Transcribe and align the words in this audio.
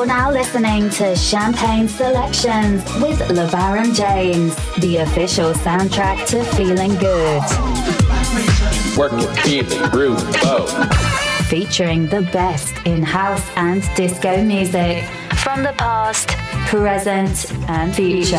You're 0.00 0.06
now 0.06 0.30
listening 0.30 0.88
to 0.92 1.14
Champagne 1.14 1.86
Selections 1.86 2.82
with 3.02 3.18
LeBaron 3.28 3.94
James, 3.94 4.56
the 4.76 4.96
official 4.96 5.52
soundtrack 5.52 6.26
to 6.28 6.42
Feeling 6.56 6.94
Good. 6.94 7.42
Working, 8.96 9.28
feeling, 9.42 9.90
groove, 9.90 10.24
both. 10.42 10.72
Featuring 11.48 12.06
the 12.06 12.22
best 12.32 12.74
in 12.86 13.02
house 13.02 13.46
and 13.56 13.82
disco 13.94 14.42
music 14.42 15.04
from 15.44 15.64
the 15.64 15.74
past, 15.76 16.28
present, 16.68 17.52
and 17.68 17.94
future. 17.94 18.38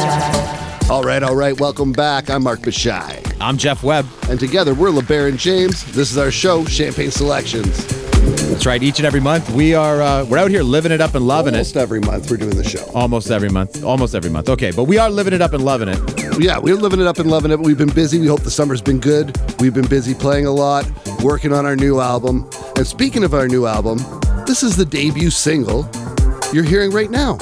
All 0.90 1.04
right, 1.04 1.22
all 1.22 1.36
right. 1.36 1.60
Welcome 1.62 1.92
back. 1.92 2.32
I'm 2.32 2.42
Mark 2.42 2.62
Bashai. 2.62 3.36
I'm 3.40 3.58
Jeff 3.58 3.84
Webb. 3.84 4.08
And 4.30 4.40
together 4.40 4.74
we're 4.74 4.90
LeBaron 4.90 5.38
James. 5.38 5.86
This 5.94 6.12
is 6.12 6.18
our 6.18 6.32
show, 6.32 6.66
Champagne 6.66 7.12
Selections. 7.12 8.01
That's 8.52 8.66
right. 8.66 8.84
Each 8.84 9.00
and 9.00 9.06
every 9.06 9.22
month 9.22 9.50
we 9.52 9.74
are 9.74 10.02
uh, 10.02 10.26
we're 10.26 10.38
out 10.38 10.52
here 10.52 10.62
living 10.62 10.92
it 10.92 11.00
up 11.00 11.16
and 11.16 11.26
loving 11.26 11.54
it. 11.54 11.58
Almost 11.58 11.76
it. 11.78 11.80
every 11.80 12.00
month 12.02 12.30
we're 12.30 12.36
doing 12.36 12.56
the 12.56 12.66
show. 12.66 12.86
Almost 12.94 13.32
every 13.32 13.48
month. 13.50 13.82
Almost 13.82 14.14
every 14.14 14.30
month. 14.30 14.50
Okay, 14.50 14.72
but 14.72 14.84
we 14.84 14.98
are 14.98 15.10
living 15.10 15.34
it 15.34 15.42
up 15.42 15.54
and 15.54 15.64
loving 15.64 15.88
it. 15.88 15.98
Yeah, 16.38 16.60
we're 16.60 16.76
living 16.76 17.00
it 17.00 17.08
up 17.08 17.18
and 17.18 17.32
loving 17.32 17.52
it. 17.52 17.60
We've 17.60 17.78
been 17.78 17.94
busy. 17.94 18.20
We 18.20 18.28
hope 18.28 18.42
the 18.42 18.52
summer's 18.52 18.82
been 18.82 19.00
good. 19.00 19.36
We've 19.62 19.74
been 19.74 19.88
busy 19.88 20.14
playing 20.14 20.48
a 20.48 20.52
lot, 20.52 20.86
working 21.24 21.54
on 21.54 21.66
our 21.66 21.78
new 21.78 22.02
album. 22.02 22.50
And 22.76 22.86
speaking 22.86 23.24
of 23.24 23.34
our 23.34 23.48
new 23.48 23.66
album, 23.66 24.00
this 24.46 24.64
is 24.64 24.76
the 24.76 24.86
debut 24.86 25.30
single 25.30 25.90
you're 26.54 26.66
hearing 26.66 26.92
right 26.92 27.10
now. 27.10 27.38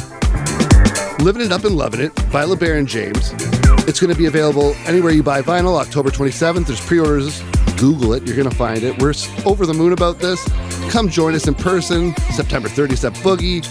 Living 1.20 1.41
It 1.41 1.52
Up 1.52 1.63
and 1.63 1.76
Loving 1.76 2.02
It 2.02 2.16
by 2.32 2.46
LeBaron 2.46 2.85
James. 2.85 3.59
It's 3.89 3.99
going 3.99 4.13
to 4.13 4.17
be 4.17 4.27
available 4.27 4.75
anywhere 4.85 5.11
you 5.11 5.23
buy 5.23 5.41
vinyl, 5.41 5.81
October 5.81 6.11
27th. 6.11 6.67
There's 6.67 6.79
pre 6.79 6.99
orders. 6.99 7.41
Google 7.79 8.13
it, 8.13 8.21
you're 8.27 8.35
going 8.35 8.48
to 8.48 8.55
find 8.55 8.84
it. 8.84 9.02
We're 9.02 9.15
over 9.48 9.65
the 9.65 9.73
moon 9.73 9.93
about 9.93 10.20
this. 10.20 10.48
Come 10.91 11.09
join 11.09 11.34
us 11.34 11.48
in 11.48 11.55
person, 11.55 12.13
September 12.32 12.70
30th 12.70 13.04
at 13.05 13.13
Boogie. 13.23 13.65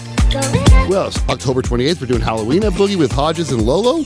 Well, 0.89 1.13
October 1.29 1.61
28th, 1.61 2.01
we're 2.01 2.07
doing 2.07 2.19
Halloween 2.19 2.65
at 2.65 2.73
Boogie 2.73 2.97
with 2.97 3.13
Hodges 3.13 3.53
and 3.53 3.61
Lolo. 3.61 4.03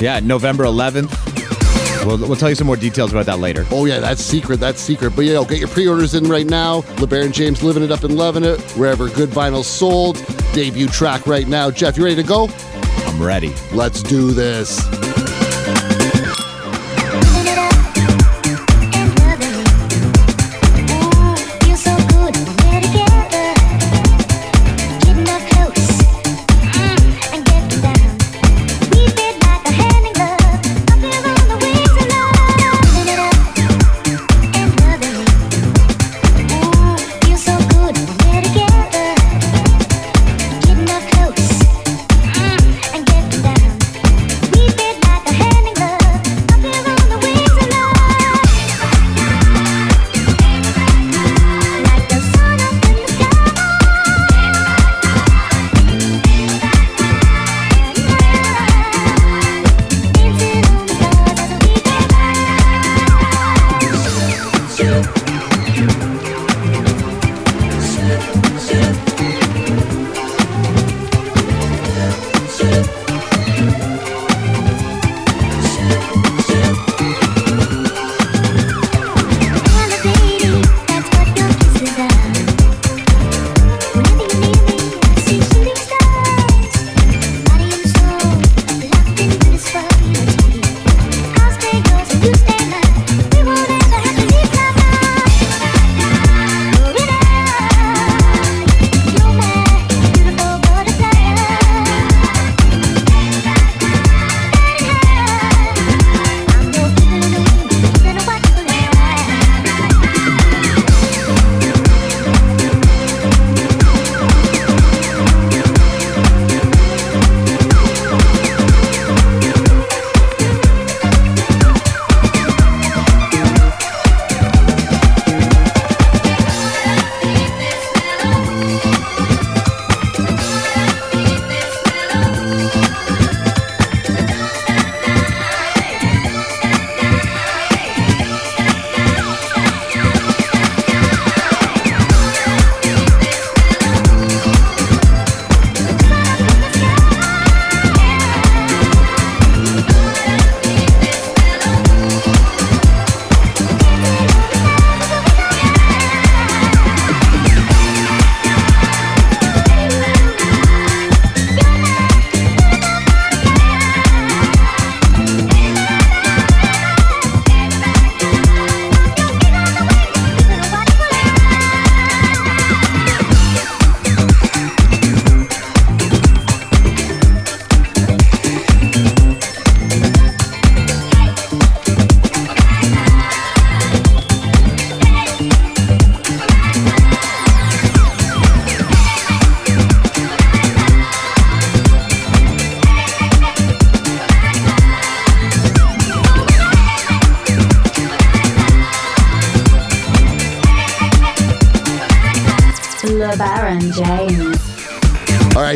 Yeah, 0.00 0.18
November 0.20 0.64
11th. 0.64 2.06
We'll, 2.06 2.16
we'll 2.16 2.36
tell 2.36 2.48
you 2.48 2.54
some 2.54 2.66
more 2.66 2.76
details 2.76 3.12
about 3.12 3.26
that 3.26 3.38
later. 3.38 3.66
Oh 3.70 3.84
yeah, 3.84 4.00
that's 4.00 4.22
secret. 4.22 4.60
That's 4.60 4.80
secret. 4.80 5.14
But 5.14 5.26
yeah, 5.26 5.44
get 5.46 5.58
your 5.58 5.68
pre-orders 5.68 6.14
in 6.14 6.24
right 6.24 6.46
now. 6.46 6.80
LeBaron 6.96 7.32
James 7.32 7.62
living 7.62 7.82
it 7.82 7.90
up 7.90 8.02
and 8.02 8.16
loving 8.16 8.44
it. 8.44 8.58
Wherever 8.78 9.10
good 9.10 9.28
vinyl's 9.28 9.66
sold. 9.66 10.24
Debut 10.54 10.86
track 10.86 11.26
right 11.26 11.46
now. 11.46 11.70
Jeff, 11.70 11.98
you 11.98 12.04
ready 12.04 12.16
to 12.16 12.26
go? 12.26 12.48
I'm 13.04 13.20
ready. 13.20 13.52
Let's 13.74 14.02
do 14.02 14.30
this. 14.30 14.80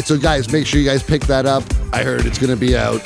Right, 0.03 0.09
so 0.09 0.19
guys, 0.19 0.51
make 0.53 0.67
sure 0.67 0.81
you 0.81 0.89
guys 0.89 1.03
pick 1.03 1.23
that 1.23 1.47
up. 1.47 1.63
I 1.93 2.03
heard 2.03 2.27
it's 2.27 2.39
going 2.39 2.51
to 2.51 2.57
be 2.57 2.77
out. 2.77 3.01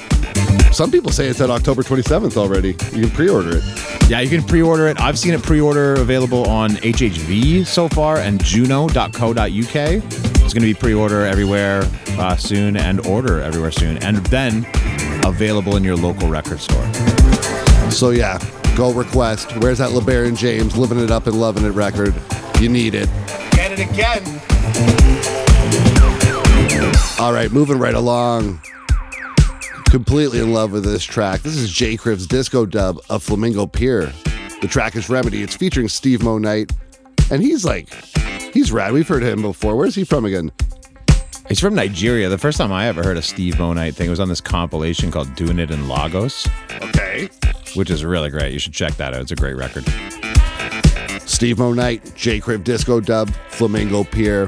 Some 0.73 0.91
people 0.91 1.11
say 1.11 1.27
it's 1.27 1.41
at 1.41 1.51
October 1.51 1.83
27th 1.83 2.37
already. 2.37 2.71
You 2.93 3.07
can 3.07 3.11
pre-order 3.11 3.59
it. 3.59 3.65
Yeah, 4.09 4.21
you 4.21 4.29
can 4.31 4.43
pre-order 4.43 4.89
it. 4.89 5.01
I've 5.01 5.19
seen 5.19 5.35
it 5.35 5.43
pre-order 5.43 5.95
available 5.95 6.49
on 6.49 6.71
HHV 6.71 7.67
so 7.67 7.89
far 7.89 8.19
and 8.19 8.43
Juno.co.uk. 8.43 9.47
It's 9.47 10.55
going 10.55 10.55
to 10.55 10.61
be 10.61 10.75
pre-order 10.75 11.25
everywhere 11.25 11.83
uh, 12.19 12.37
soon 12.37 12.77
and 12.77 13.07
order 13.07 13.41
everywhere 13.41 13.73
soon, 13.73 13.99
and 13.99 14.19
then 14.27 14.67
available 15.25 15.77
in 15.77 15.85
your 15.85 15.97
local 15.97 16.29
record 16.29 16.61
store. 16.61 16.93
So 17.91 18.11
yeah, 18.11 18.39
go 18.77 18.93
request. 18.93 19.57
Where's 19.59 19.79
that 19.79 19.91
LeBaron 19.91 20.37
James 20.37 20.77
living 20.77 20.99
it 21.01 21.11
up 21.11 21.27
and 21.27 21.39
loving 21.39 21.65
it 21.65 21.71
record? 21.71 22.15
You 22.61 22.69
need 22.69 22.95
it. 22.95 23.09
Get 23.53 23.73
it 23.73 23.81
again. 23.81 24.36
All 27.27 27.33
right, 27.33 27.51
moving 27.51 27.81
right 27.81 27.97
along. 27.97 28.61
Completely 29.87 30.39
in 30.39 30.53
love 30.53 30.71
with 30.71 30.85
this 30.85 31.03
track. 31.03 31.41
This 31.41 31.57
is 31.57 31.73
JKriv's 31.73 32.29
disco 32.29 32.65
dub 32.65 33.01
of 33.11 33.21
Flamingo 33.21 33.67
Pier. 33.67 34.13
The 34.63 34.69
track 34.69 34.95
is 34.95 35.09
Remedy. 35.11 35.43
It's 35.43 35.57
featuring 35.57 35.89
Steve 35.89 36.21
Monite. 36.21 36.73
And 37.33 37.43
he's 37.43 37.65
like, 37.65 37.93
he's 38.55 38.71
rad. 38.71 38.93
We've 38.93 39.09
heard 39.09 39.25
him 39.25 39.43
before. 39.43 39.75
Where's 39.75 39.97
he 39.97 40.05
from 40.05 40.25
again? 40.25 40.53
He's 41.49 41.59
from 41.59 41.75
Nigeria. 41.75 42.29
The 42.29 42.39
first 42.39 42.59
time 42.59 42.71
I 42.71 42.87
ever 42.87 43.03
heard 43.03 43.17
a 43.17 43.23
Steve 43.23 43.55
Monite 43.55 43.97
thing 43.97 44.09
was 44.09 44.21
on 44.21 44.29
this 44.29 44.41
compilation 44.41 45.11
called 45.11 45.35
Doing 45.35 45.59
It 45.59 45.73
in 45.73 45.89
Lagos, 45.89 46.47
Okay. 46.81 47.29
which 47.75 47.91
is 47.91 48.05
really 48.05 48.31
great. 48.31 48.53
You 48.53 48.61
should 48.61 48.73
check 48.73 48.95
that 48.99 49.15
out. 49.15 49.21
It's 49.23 49.33
a 49.33 49.35
great 49.35 49.57
record. 49.57 49.83
Steve 51.29 51.57
Monite, 51.57 52.15
J. 52.15 52.39
Criv 52.41 52.63
disco 52.63 53.01
dub, 53.01 53.33
Flamingo 53.49 54.05
Pier. 54.05 54.47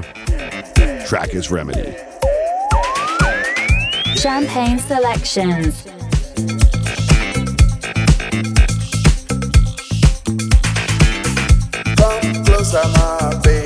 Track 1.05 1.35
is 1.35 1.51
Remedy. 1.51 1.93
Champagne 4.19 4.77
selections. 4.79 5.85
Come 11.95 12.43
closer, 12.43 12.83
my 12.95 13.39
baby. 13.41 13.58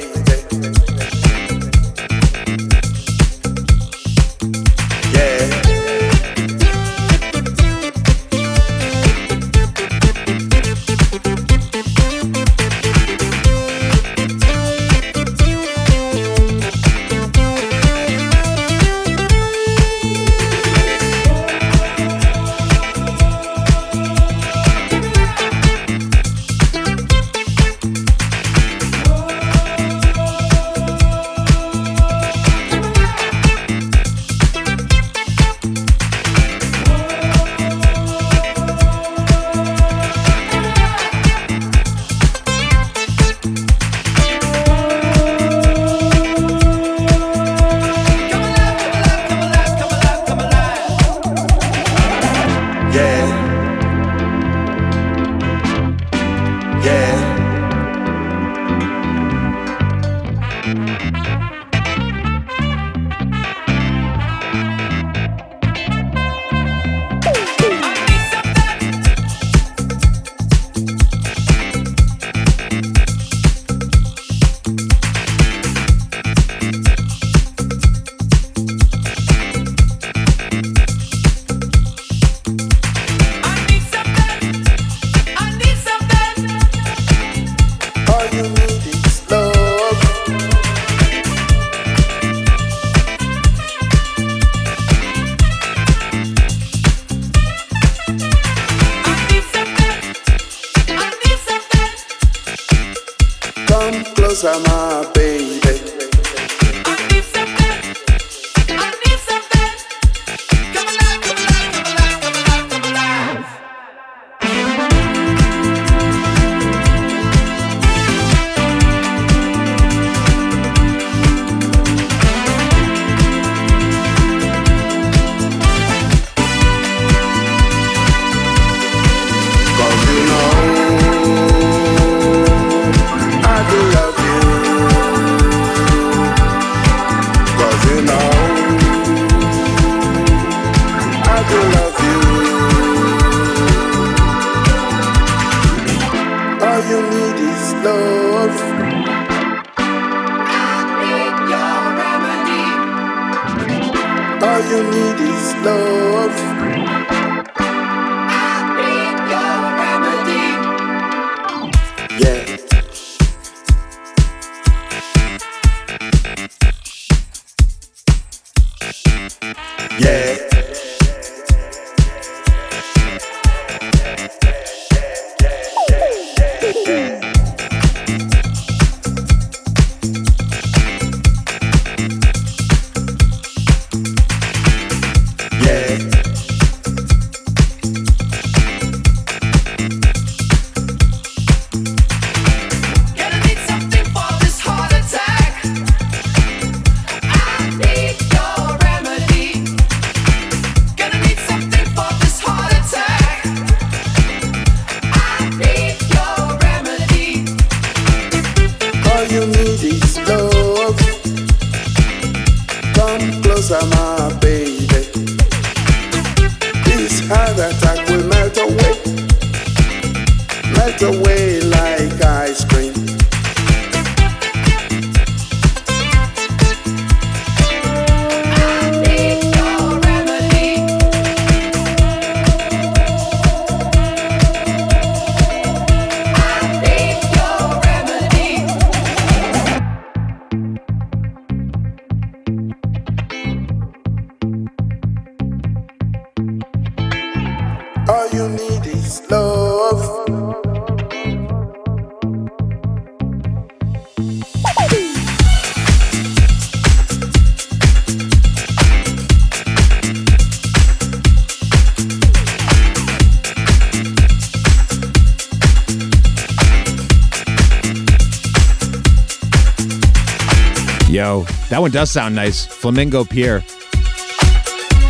One 271.84 271.92
does 271.92 272.12
sound 272.12 272.34
nice. 272.34 272.66
Flamingo 272.66 273.26
Pier. 273.26 273.58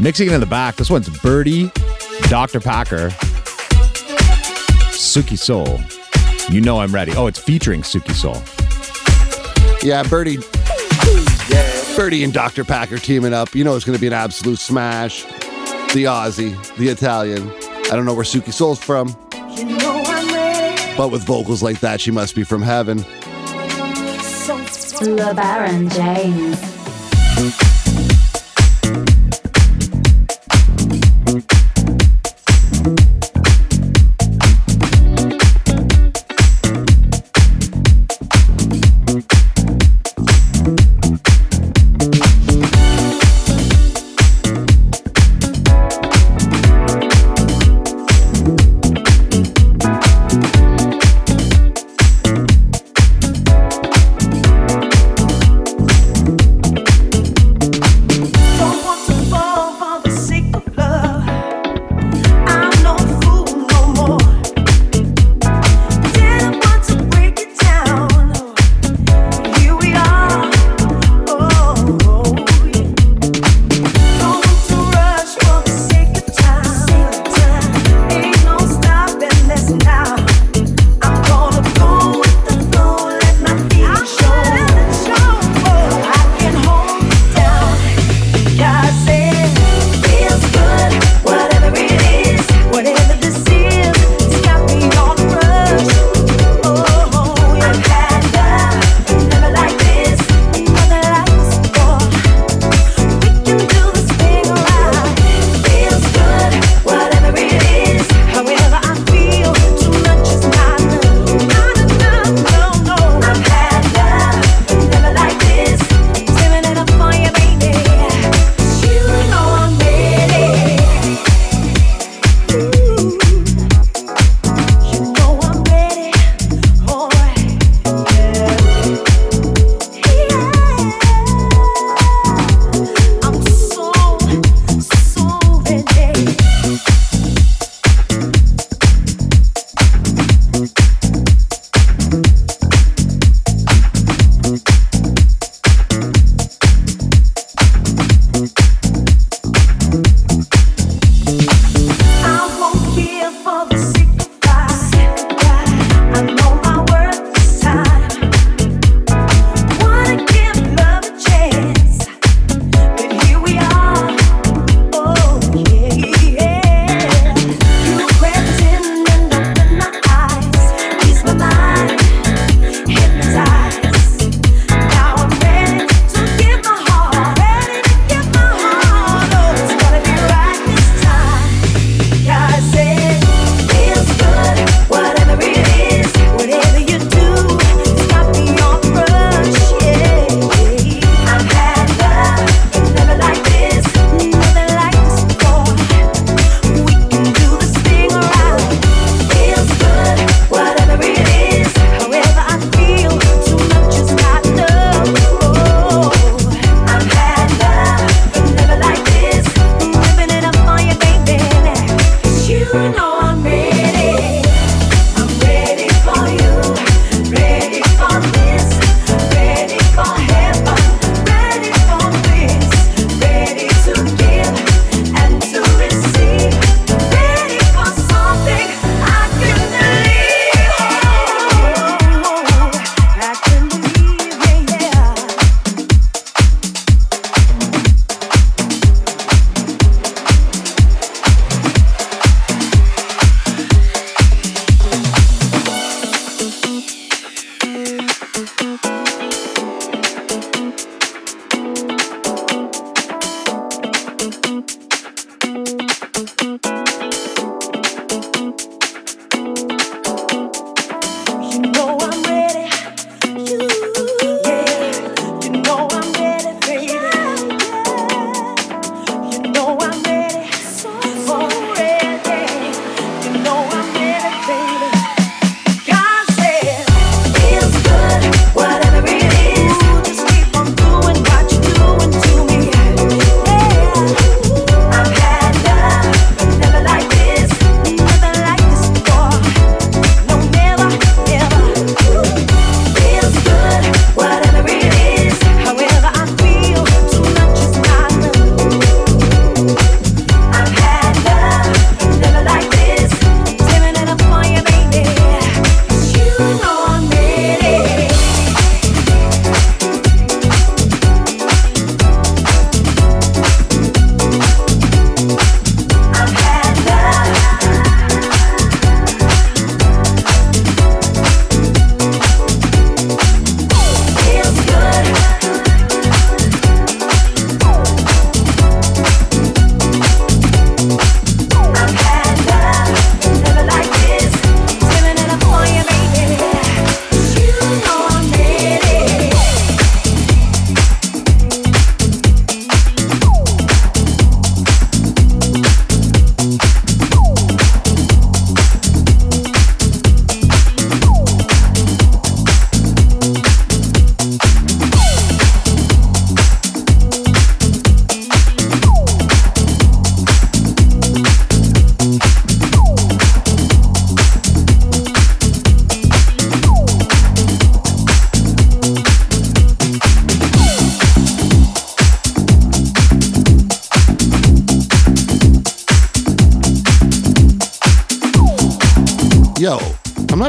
Mixing 0.01 0.29
it 0.29 0.33
in 0.33 0.39
the 0.39 0.47
back. 0.49 0.75
This 0.75 0.89
one's 0.89 1.07
Birdee, 1.07 1.71
Dr. 2.31 2.59
Packer, 2.59 3.09
Suki 4.89 5.37
Soul. 5.37 5.79
You 6.49 6.61
know 6.61 6.79
I'm 6.79 6.91
ready. 6.91 7.11
Oh, 7.15 7.27
it's 7.27 7.37
featuring 7.37 7.83
Suki 7.83 8.13
Soul. 8.13 8.37
Yeah, 9.87 10.01
Birdee. 10.01 10.37
Birdee 11.95 12.23
and 12.23 12.33
Dr. 12.33 12.63
Packer 12.63 12.97
teaming 12.97 13.35
up. 13.35 13.53
You 13.53 13.63
know 13.63 13.75
it's 13.75 13.85
going 13.85 13.95
to 13.95 14.01
be 14.01 14.07
an 14.07 14.13
absolute 14.13 14.57
smash. 14.57 15.25
The 15.93 16.05
Aussie, 16.05 16.55
the 16.77 16.87
Italian. 16.89 17.51
I 17.91 17.95
don't 17.95 18.05
know 18.05 18.15
where 18.15 18.25
Suki 18.25 18.51
Soul's 18.51 18.83
from, 18.83 19.15
You 19.57 19.65
know 19.65 20.01
I'm 20.07 20.33
ready. 20.33 20.97
but 20.97 21.11
with 21.11 21.23
vocals 21.23 21.61
like 21.61 21.81
that, 21.81 22.01
she 22.01 22.09
must 22.09 22.33
be 22.33 22.43
from 22.43 22.63
heaven. 22.63 23.05
LeBaron 25.05 25.89
James. 25.89 27.72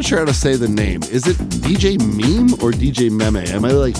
Not 0.04 0.08
sure 0.08 0.18
how 0.18 0.24
to 0.26 0.34
say 0.34 0.54
the 0.54 0.68
name. 0.68 1.02
Is 1.04 1.26
it 1.26 1.38
DJ 1.64 1.98
Meme 1.98 2.52
or 2.62 2.72
DJ 2.72 3.10
Meme? 3.10 3.36
Am 3.36 3.64
I 3.64 3.70
like 3.70 3.94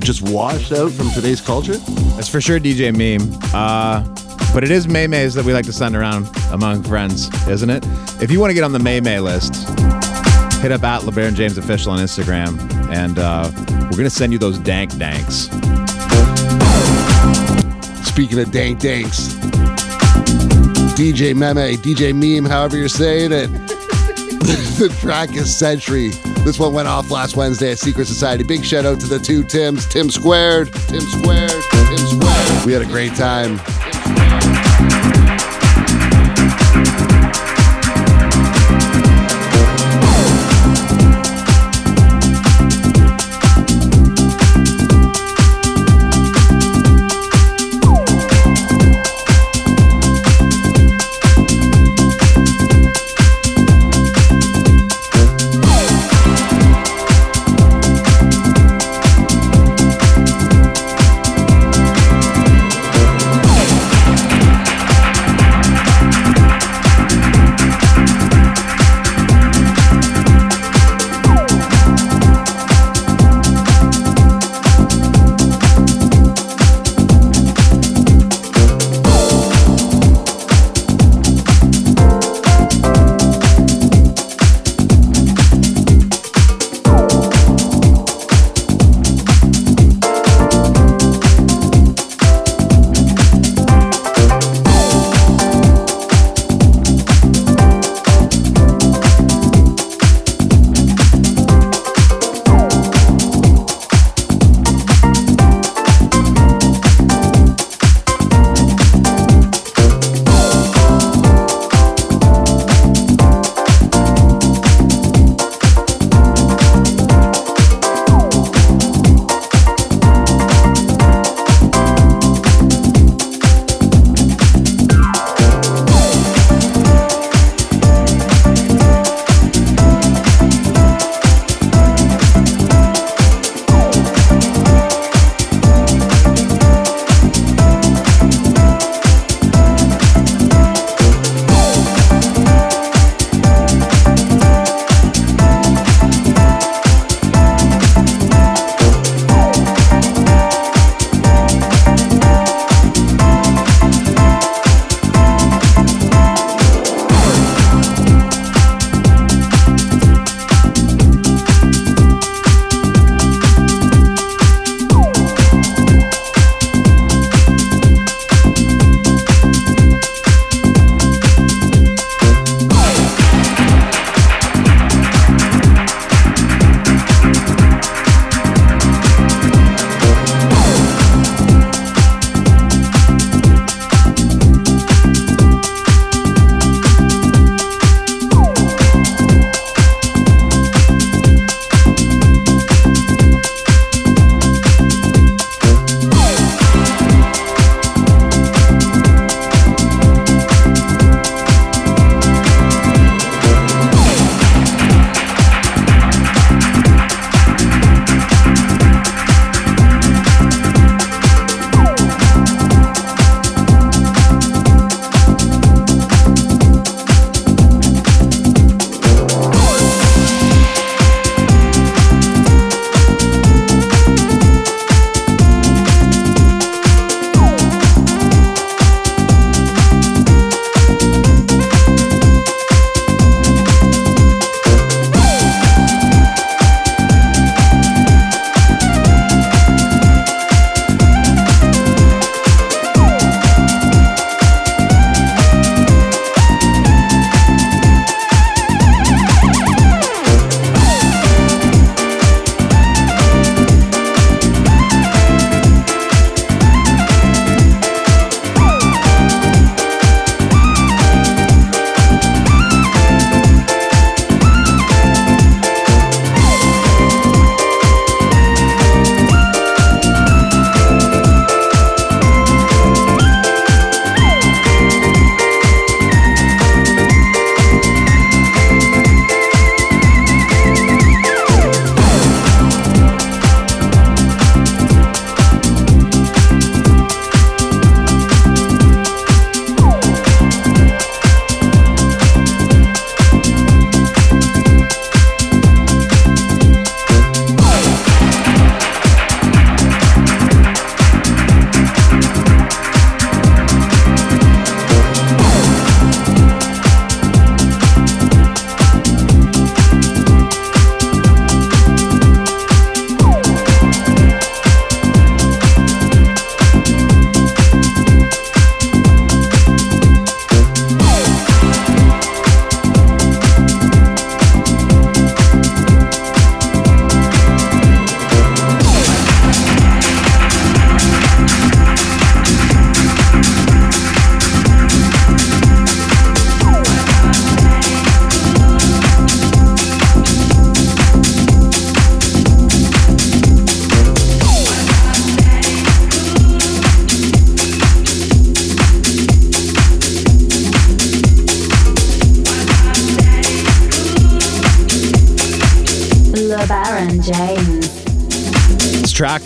just 0.00 0.20
washed 0.20 0.72
out 0.72 0.90
from 0.90 1.10
today's 1.10 1.40
culture? 1.40 1.76
That's 2.16 2.28
for 2.28 2.40
sure 2.40 2.58
DJ 2.58 2.90
Meme. 2.92 3.38
Uh, 3.54 4.02
but 4.52 4.64
it 4.64 4.72
is 4.72 4.88
Maymays 4.88 5.36
that 5.36 5.44
we 5.44 5.52
like 5.52 5.64
to 5.66 5.72
send 5.72 5.94
around 5.94 6.28
among 6.50 6.82
friends, 6.82 7.30
isn't 7.46 7.70
it? 7.70 7.84
If 8.20 8.32
you 8.32 8.40
want 8.40 8.50
to 8.50 8.54
get 8.54 8.64
on 8.64 8.72
the 8.72 8.80
Maymay 8.80 9.22
list, 9.22 9.54
hit 10.60 10.72
up 10.72 10.82
at 10.82 11.02
LeBaron 11.02 11.36
James 11.36 11.56
Official 11.56 11.92
on 11.92 12.00
Instagram, 12.00 12.58
and 12.92 13.20
uh, 13.20 13.48
we're 13.84 13.90
going 13.90 14.04
to 14.04 14.10
send 14.10 14.32
you 14.32 14.40
those 14.40 14.58
dank 14.58 14.96
danks. 14.98 15.44
Speaking 18.08 18.40
of 18.40 18.50
dank 18.50 18.80
danks, 18.80 19.34
DJ 20.98 21.36
Meme, 21.36 21.76
DJ 21.76 22.12
Meme, 22.12 22.50
however 22.50 22.76
you're 22.76 22.88
saying 22.88 23.30
it. 23.30 23.67
The 24.38 24.94
track 25.00 25.34
is 25.34 25.54
Century. 25.56 26.08
This 26.44 26.58
one 26.58 26.72
went 26.72 26.88
off 26.88 27.10
last 27.10 27.36
Wednesday 27.36 27.72
at 27.72 27.78
Secret 27.78 28.06
Society. 28.06 28.44
Big 28.44 28.64
shout 28.64 28.84
out 28.84 29.00
to 29.00 29.06
the 29.06 29.18
two 29.18 29.42
Tims, 29.44 29.86
Tim 29.86 30.10
Squared, 30.10 30.72
Tim 30.72 31.00
Squared, 31.00 31.50
Tim 31.50 31.98
Squared. 31.98 32.66
We 32.66 32.72
had 32.72 32.82
a 32.82 32.86
great 32.86 33.14
time. 33.14 33.58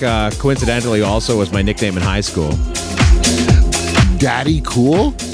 Uh, 0.02 0.30
coincidentally, 0.38 1.02
also 1.02 1.38
was 1.38 1.52
my 1.52 1.62
nickname 1.62 1.96
in 1.96 2.02
high 2.02 2.20
school. 2.20 2.50
Daddy 4.18 4.60
Cool? 4.64 5.14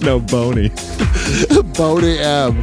No, 0.00 0.18
Boney. 0.18 0.70
Bodie 1.76 2.18
M. 2.18 2.58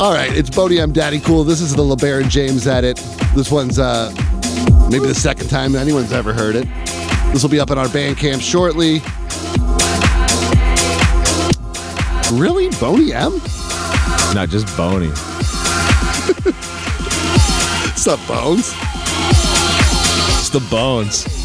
All 0.00 0.12
right, 0.12 0.30
it's 0.36 0.50
Boney 0.50 0.78
M. 0.78 0.92
Daddy 0.92 1.18
Cool. 1.18 1.44
This 1.44 1.60
is 1.62 1.74
the 1.74 1.82
LeBaron 1.82 2.28
James 2.28 2.66
edit. 2.66 2.96
This 3.34 3.50
one's 3.50 3.78
uh, 3.78 4.12
maybe 4.90 5.06
the 5.06 5.14
second 5.14 5.48
time 5.48 5.74
anyone's 5.74 6.12
ever 6.12 6.34
heard 6.34 6.56
it. 6.56 6.68
This 7.32 7.42
will 7.42 7.48
be 7.50 7.58
up 7.60 7.70
on 7.70 7.78
our 7.78 7.86
Bandcamp 7.86 8.42
shortly. 8.42 9.00
Really? 12.38 12.68
Boney 12.78 13.12
M? 13.14 13.40
Not 14.34 14.50
just 14.50 14.66
Boney. 14.76 15.08
What's 17.86 18.06
up, 18.06 18.20
Bones? 18.28 18.74
The 20.52 20.58
bones. 20.68 21.39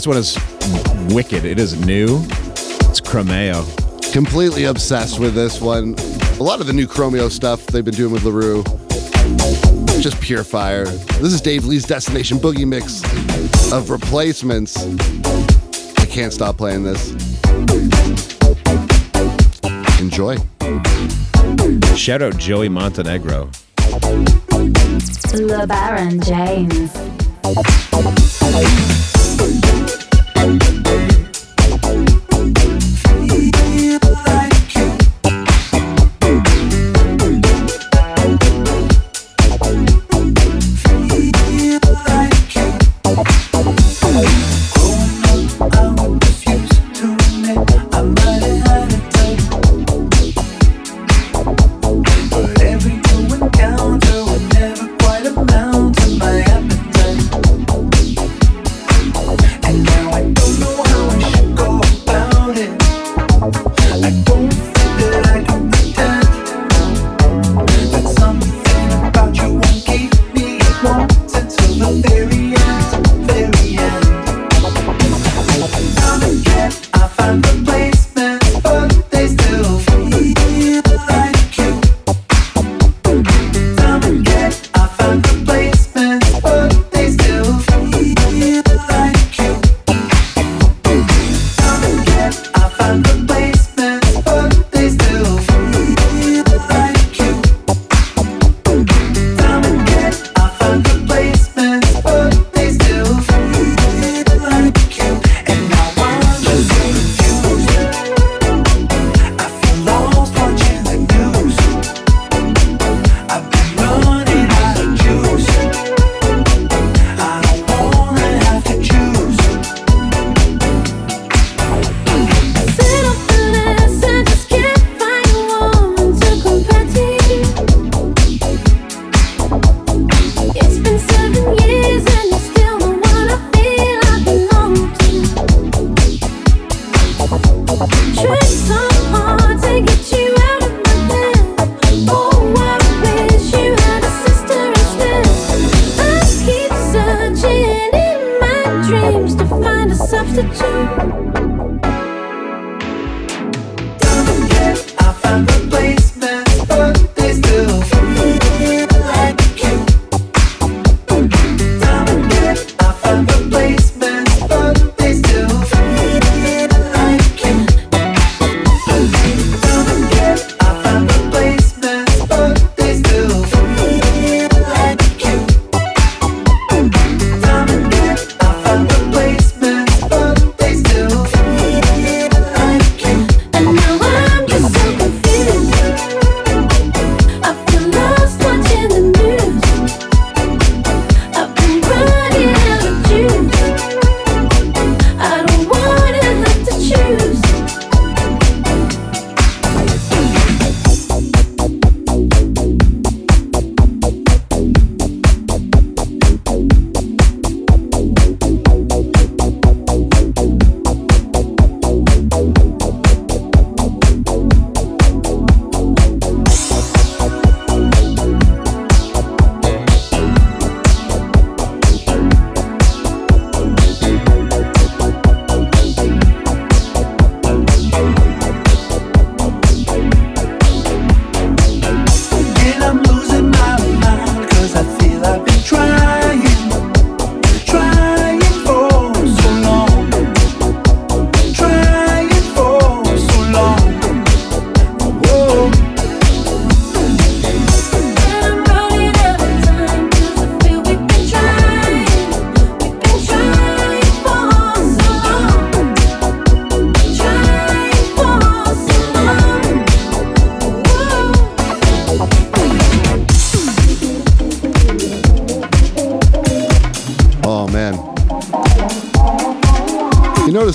This 0.00 0.06
one 0.06 0.16
is 0.16 0.38
wicked. 1.14 1.44
It 1.44 1.60
is 1.60 1.78
new. 1.84 2.22
It's 2.88 3.02
Chromeo. 3.02 3.66
Completely 4.14 4.64
obsessed 4.64 5.20
with 5.20 5.34
this 5.34 5.60
one. 5.60 5.94
A 6.38 6.42
lot 6.42 6.62
of 6.62 6.66
the 6.66 6.72
new 6.72 6.86
Chromeo 6.86 7.30
stuff 7.30 7.66
they've 7.66 7.84
been 7.84 7.92
doing 7.92 8.10
with 8.10 8.24
La 8.24 8.32
Roux. 8.32 8.64
Just 10.00 10.18
pure 10.22 10.42
fire. 10.42 10.86
This 10.86 11.34
is 11.34 11.42
Dave 11.42 11.66
Lee's 11.66 11.84
Destination 11.84 12.38
Boogie 12.38 12.66
Mix 12.66 13.02
of 13.74 13.90
replacements. 13.90 14.78
I 15.98 16.06
can't 16.06 16.32
stop 16.32 16.56
playing 16.56 16.82
this. 16.82 17.10
Enjoy. 20.00 20.38
Shout 21.94 22.22
out 22.22 22.38
Joey 22.38 22.70
Montenegro. 22.70 23.50
LeBaron 25.36 26.24
James. 26.24 26.90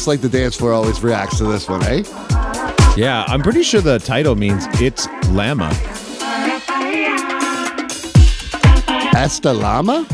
just 0.06 0.22
like 0.22 0.32
the 0.32 0.38
dance 0.38 0.56
floor 0.56 0.72
always 0.72 1.02
reacts 1.02 1.40
to 1.40 1.46
this 1.46 1.68
one, 1.68 1.84
eh? 1.86 2.04
Yeah, 2.96 3.26
I'm 3.28 3.42
pretty 3.42 3.64
sure 3.64 3.82
the 3.82 3.98
title 3.98 4.36
means 4.36 4.68
it's 4.80 5.08
llama. 5.30 5.70
That's 9.12 9.44
llama? 9.44 10.06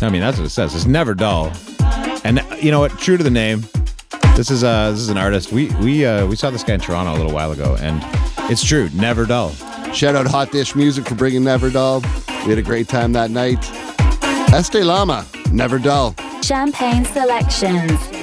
I 0.00 0.08
mean, 0.10 0.22
that's 0.22 0.38
what 0.38 0.46
it 0.46 0.50
says. 0.50 0.74
It's 0.74 0.86
never 0.86 1.12
dull. 1.12 1.52
And 2.24 2.40
you 2.58 2.70
know 2.70 2.80
what? 2.80 2.98
True 2.98 3.18
to 3.18 3.22
the 3.22 3.30
name, 3.30 3.66
this 4.34 4.50
is 4.50 4.64
uh 4.64 4.90
this 4.90 5.00
is 5.00 5.10
an 5.10 5.18
artist. 5.18 5.52
We 5.52 5.68
we 5.82 6.06
uh, 6.06 6.26
we 6.26 6.36
saw 6.36 6.48
this 6.48 6.64
guy 6.64 6.74
in 6.74 6.80
Toronto 6.80 7.12
a 7.12 7.18
little 7.18 7.34
while 7.34 7.52
ago, 7.52 7.76
and 7.80 8.00
it's 8.50 8.64
true. 8.64 8.88
Never 8.94 9.26
dull. 9.26 9.50
Shout 9.92 10.14
out 10.14 10.26
Hot 10.26 10.50
Dish 10.50 10.74
Music 10.74 11.04
for 11.04 11.16
bringing 11.16 11.44
Never 11.44 11.68
Dull. 11.68 12.00
We 12.44 12.50
had 12.50 12.58
a 12.58 12.62
great 12.62 12.88
time 12.88 13.12
that 13.12 13.30
night. 13.30 13.62
Este 14.54 14.76
Llama, 14.76 15.26
Never 15.52 15.78
Dull. 15.78 16.14
Champagne 16.44 17.06
Selections. 17.06 18.13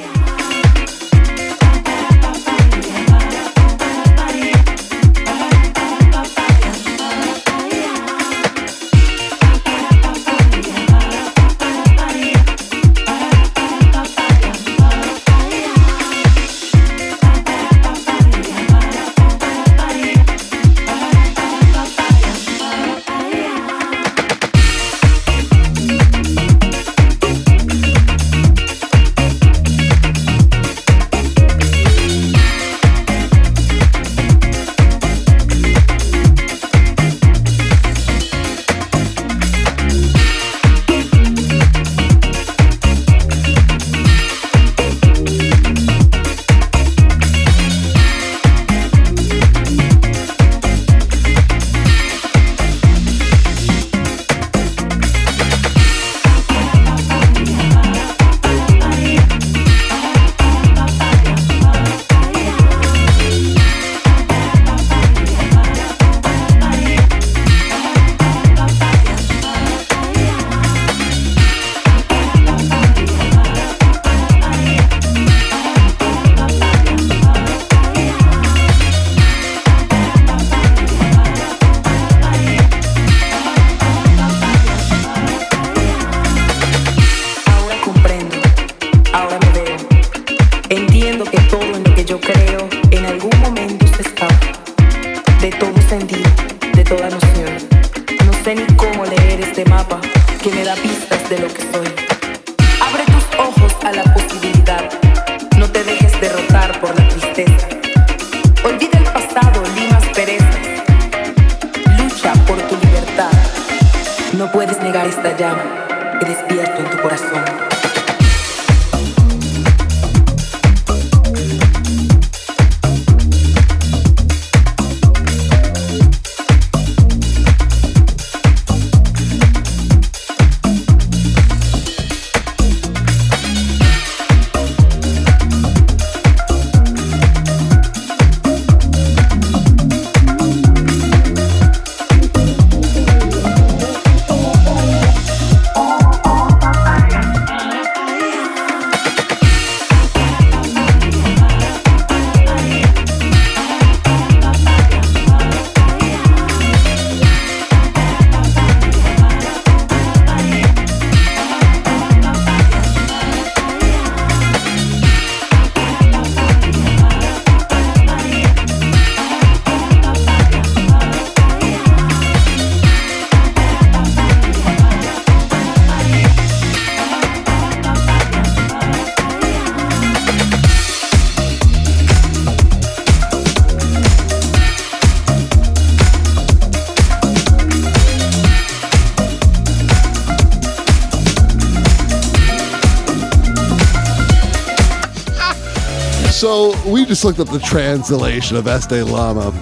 So 196.42 196.74
we 196.90 197.06
just 197.06 197.24
looked 197.24 197.40
up 197.40 197.50
the 197.50 197.60
translation 197.60 198.58
of 198.58 198.66
Este 198.66 199.04
Llama. 199.06 199.54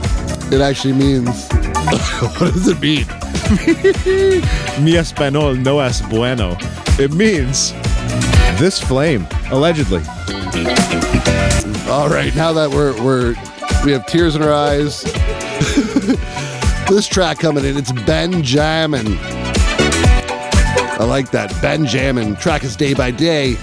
It 0.50 0.62
actually 0.62 0.94
means. 0.94 1.50
what 2.40 2.54
does 2.54 2.70
it 2.70 2.80
mean? 2.80 3.06
Mi 4.82 4.94
español 4.94 5.62
no 5.62 5.82
es 5.82 6.00
bueno. 6.00 6.56
It 6.98 7.12
means 7.12 7.74
this 8.62 8.82
flame, 8.82 9.28
allegedly. 9.52 10.02
All 11.90 12.08
right, 12.08 12.34
now 12.34 12.54
that 12.54 12.70
we're 12.72 12.94
we're 13.04 13.36
we 13.84 13.92
have 13.92 14.06
tears 14.06 14.38
in 14.38 14.42
our 14.42 14.54
eyes. 14.54 15.04
this 16.90 17.10
track 17.10 17.40
coming 17.40 17.66
in, 17.66 17.76
it's 17.76 17.92
Ben 17.92 18.42
Jamin. 18.42 19.18
I 20.98 21.04
like 21.04 21.32
that. 21.32 21.54
Ben 21.62 21.84
Jamin. 21.84 22.40
Track 22.40 22.64
is 22.64 22.78
day 22.78 22.94
by 22.94 23.12
day. 23.12 23.58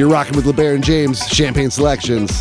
You're 0.00 0.08
rocking 0.08 0.34
with 0.34 0.46
LeBaron 0.46 0.80
James, 0.80 1.28
Champagne 1.28 1.68
Selections. 1.70 2.40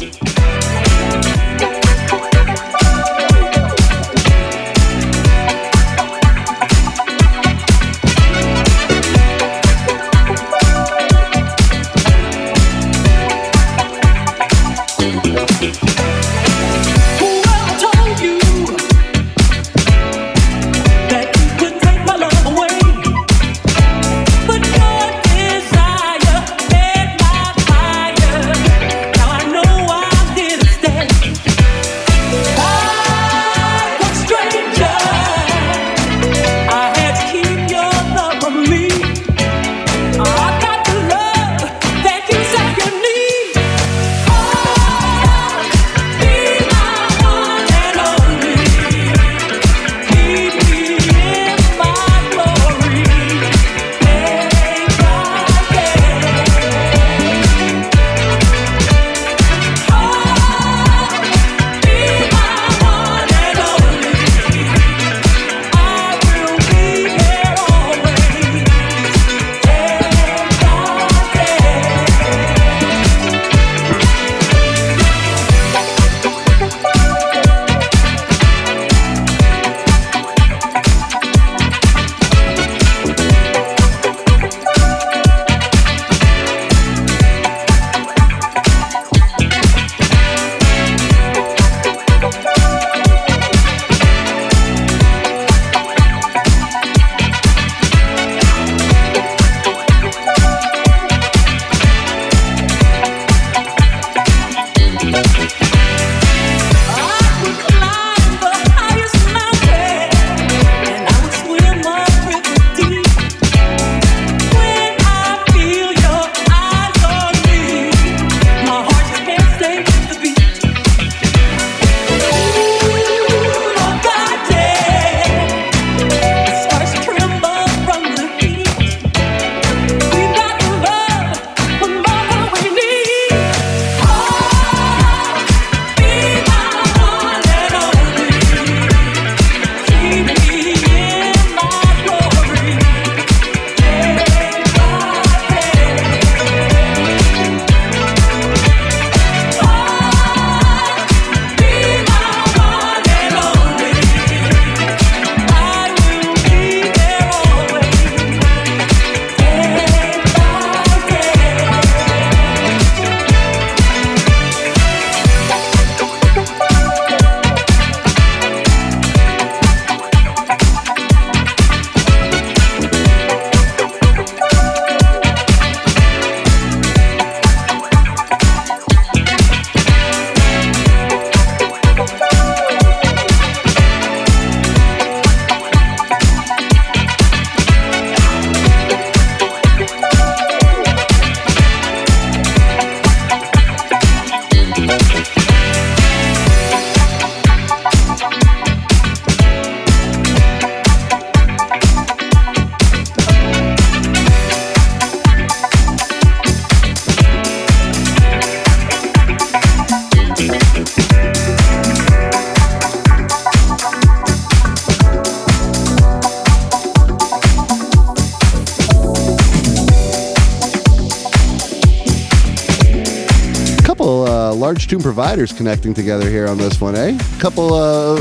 Large 225.00 225.04
tune 225.04 225.14
providers 225.14 225.54
connecting 225.54 225.94
together 225.94 226.30
here 226.30 226.48
on 226.48 226.58
this 226.58 226.82
one, 226.82 226.96
eh? 226.96 227.18
Couple, 227.40 227.74
of, 227.74 228.20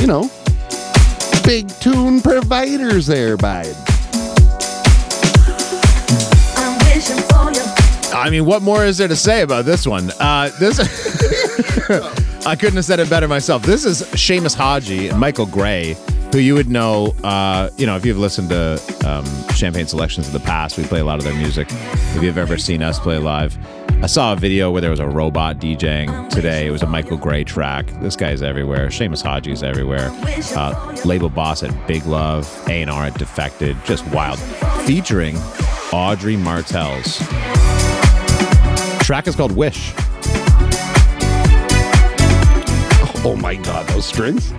you 0.00 0.06
know, 0.06 0.30
big 1.44 1.68
tune 1.80 2.20
providers 2.20 3.06
there, 3.06 3.36
bud. 3.36 3.66
I'm 6.56 6.78
wishing 6.86 7.16
for 7.28 7.52
you. 7.52 7.62
I 8.14 8.28
mean, 8.30 8.44
what 8.44 8.62
more 8.62 8.84
is 8.84 8.98
there 8.98 9.08
to 9.08 9.16
say 9.16 9.42
about 9.42 9.64
this 9.64 9.86
one? 9.86 10.10
Uh, 10.20 10.50
this, 10.60 10.78
I 12.46 12.54
couldn't 12.54 12.76
have 12.76 12.84
said 12.84 13.00
it 13.00 13.10
better 13.10 13.28
myself. 13.28 13.62
This 13.62 13.84
is 13.84 14.02
Seamus 14.02 14.54
Haji 14.54 15.08
and 15.08 15.18
Michael 15.18 15.46
Gray, 15.46 15.96
who 16.32 16.38
you 16.38 16.54
would 16.54 16.68
know. 16.68 17.14
Uh, 17.24 17.70
you 17.76 17.86
know, 17.86 17.96
if 17.96 18.04
you've 18.04 18.18
listened 18.18 18.50
to 18.50 18.80
um, 19.04 19.24
Champagne 19.54 19.86
Selections 19.86 20.26
in 20.26 20.32
the 20.32 20.40
past, 20.40 20.78
we 20.78 20.84
play 20.84 21.00
a 21.00 21.04
lot 21.04 21.18
of 21.18 21.24
their 21.24 21.34
music. 21.34 21.68
If 22.14 22.22
you've 22.22 22.38
ever 22.38 22.58
seen 22.58 22.82
us 22.82 22.98
play 22.98 23.18
live, 23.18 23.56
I 24.02 24.06
saw 24.06 24.32
a 24.32 24.36
video 24.36 24.72
where 24.72 24.80
there 24.80 24.90
was 24.90 24.98
a 24.98 25.06
robot 25.06 25.58
DJing 25.58 26.28
today. 26.28 26.66
It 26.66 26.72
was 26.72 26.82
a 26.82 26.88
Michael 26.88 27.16
Gray 27.16 27.44
track. 27.44 27.86
This 28.00 28.16
guy's 28.16 28.42
everywhere. 28.42 28.88
Seamus 28.88 29.22
Haji's 29.22 29.62
everywhere. 29.62 30.10
Uh, 30.56 30.96
label 31.04 31.28
boss 31.28 31.62
at 31.62 31.86
Big 31.86 32.04
Love, 32.04 32.50
A&R 32.68 33.04
at 33.04 33.16
Defected. 33.16 33.76
Just 33.84 34.04
wild. 34.08 34.40
Featuring 34.86 35.36
Audrey 35.92 36.36
Martells. 36.36 37.18
Track 39.04 39.28
is 39.28 39.36
called 39.36 39.52
Wish. 39.52 39.92
Oh 43.24 43.38
my 43.40 43.54
god, 43.54 43.86
those 43.90 44.04
strings. 44.04 44.52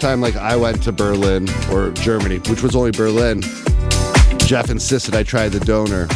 First 0.00 0.12
time 0.12 0.22
like 0.22 0.36
I 0.36 0.56
went 0.56 0.82
to 0.84 0.92
Berlin 0.92 1.46
or 1.70 1.90
Germany, 1.90 2.38
which 2.48 2.62
was 2.62 2.74
only 2.74 2.90
Berlin, 2.90 3.42
Jeff 4.38 4.70
insisted 4.70 5.14
I 5.14 5.22
try 5.22 5.50
the 5.50 5.60
doner. 5.60 6.08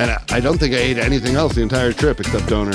And 0.00 0.12
I- 0.12 0.22
I 0.30 0.40
don't 0.40 0.56
think 0.56 0.72
I 0.74 0.78
ate 0.78 0.96
anything 0.96 1.36
else 1.36 1.56
the 1.56 1.60
entire 1.60 1.92
trip 1.92 2.20
except 2.20 2.46
doner. 2.46 2.72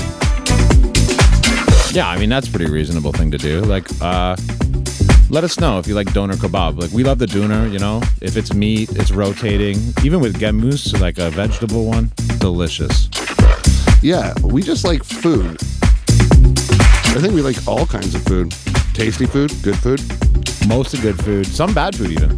Yeah, 1.91 2.07
I 2.07 2.19
mean 2.19 2.29
that's 2.29 2.47
a 2.47 2.51
pretty 2.51 2.69
reasonable 2.71 3.11
thing 3.13 3.31
to 3.31 3.39
do. 3.39 3.61
Like, 3.61 3.87
uh, 3.99 4.35
let 5.31 5.43
us 5.43 5.59
know 5.59 5.79
if 5.79 5.87
you 5.87 5.95
like 5.95 6.13
doner 6.13 6.35
kebab. 6.35 6.79
Like, 6.79 6.91
we 6.91 7.03
love 7.03 7.17
the 7.17 7.25
doner. 7.25 7.65
You 7.65 7.79
know, 7.79 8.03
if 8.21 8.37
it's 8.37 8.53
meat, 8.53 8.91
it's 8.91 9.09
rotating. 9.09 9.77
Even 10.03 10.19
with 10.19 10.39
Gemüse, 10.39 10.99
like 11.01 11.17
a 11.17 11.31
vegetable 11.31 11.85
one, 11.85 12.11
delicious. 12.37 13.09
Yeah, 14.03 14.35
we 14.43 14.61
just 14.61 14.85
like 14.85 15.03
food. 15.03 15.57
I 17.13 17.17
think 17.19 17.33
we 17.33 17.41
like 17.41 17.57
all 17.67 17.87
kinds 17.87 18.13
of 18.13 18.21
food. 18.21 18.53
Tasty 19.01 19.25
food, 19.25 19.51
good 19.63 19.75
food. 19.77 19.99
Most 20.67 20.93
of 20.93 21.01
good 21.01 21.17
food, 21.23 21.47
some 21.47 21.73
bad 21.73 21.95
food 21.95 22.11
even. 22.11 22.37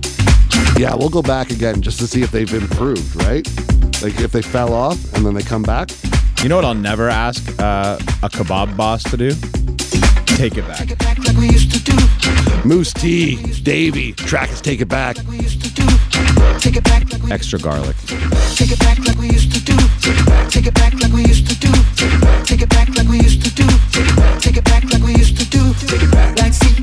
Yeah, 0.77 0.95
we'll 0.95 1.09
go 1.09 1.21
back 1.21 1.49
again 1.49 1.81
just 1.81 1.99
to 1.99 2.07
see 2.07 2.21
if 2.21 2.31
they've 2.31 2.53
improved, 2.53 3.21
right? 3.21 3.45
Like 4.01 4.17
if 4.21 4.31
they 4.31 4.41
fell 4.41 4.73
off 4.73 4.97
and 5.13 5.25
then 5.25 5.33
they 5.33 5.41
come 5.41 5.61
back. 5.61 5.89
You 6.41 6.47
know 6.47 6.55
what 6.55 6.63
I'll 6.63 6.73
never 6.73 7.09
ask 7.09 7.45
uh, 7.59 7.97
a 8.23 8.29
kebab 8.29 8.77
boss 8.77 9.03
to 9.03 9.17
do? 9.17 9.31
Take 10.37 10.57
it 10.57 10.65
back. 10.65 10.87
Mousse 12.63 12.93
T, 12.93 13.35
DAVIE, 13.61 14.15
track 14.15 14.49
is 14.49 14.61
Take 14.61 14.79
It 14.79 14.87
Back. 14.87 15.17
Extra 17.31 17.57
garlic. 17.57 17.95
Take 18.55 18.71
it 18.71 18.79
back 18.79 18.99
like 18.99 19.17
we 19.17 19.27
used 19.27 19.51
to 19.53 19.59
do. 19.63 19.75
Take 20.49 20.67
it 20.67 20.73
back 20.75 20.93
like 20.93 21.11
we 21.11 21.23
used 21.23 21.47
to 21.47 21.55
do. 21.59 21.71
Take 22.45 22.61
it 22.61 22.69
back 22.69 22.89
like 22.95 23.07
we 23.07 23.17
used 23.17 23.43
to 23.43 23.49
do. 23.55 23.67
Take 24.39 24.57
it 24.57 24.63
back 24.65 24.83
like 24.83 25.01
we 25.01 25.13
used 25.15 25.37
to 25.37 25.45
do. 25.49 25.73
Take 25.87 26.03
it 26.03 26.11
back 26.11 26.37
like. 26.37 26.82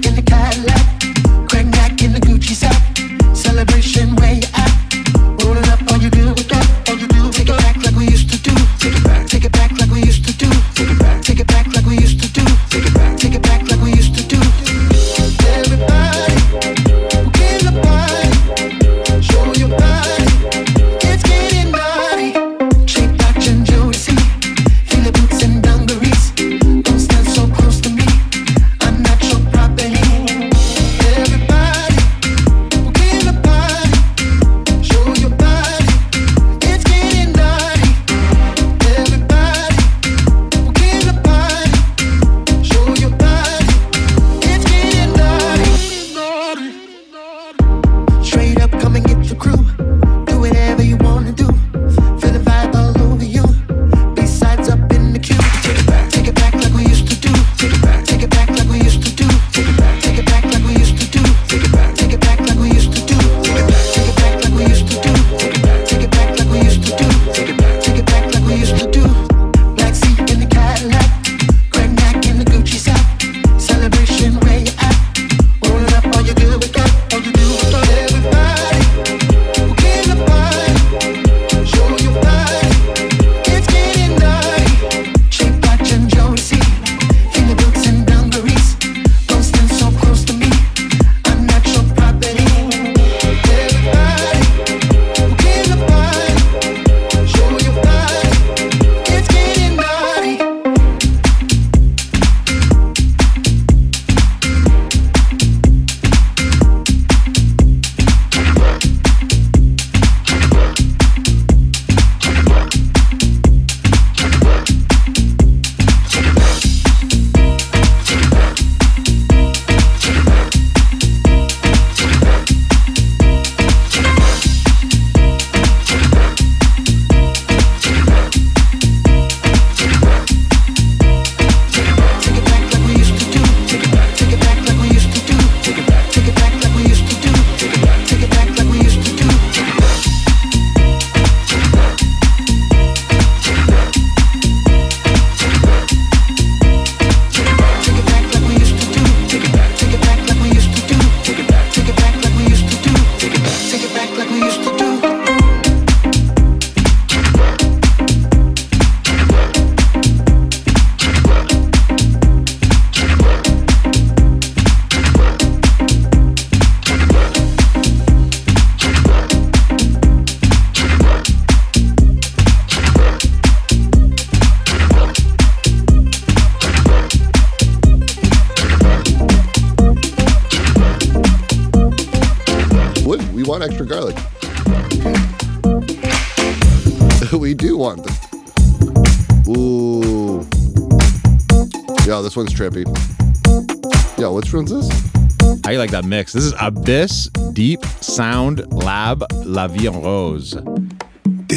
mix. 196.02 196.32
This 196.32 196.44
is 196.44 196.54
Abyss 196.60 197.28
Deep 197.52 197.84
Sound 198.00 198.72
Lab 198.72 199.24
La 199.44 199.66
Vie 199.66 199.88
en 199.88 200.00
Rose, 200.00 200.54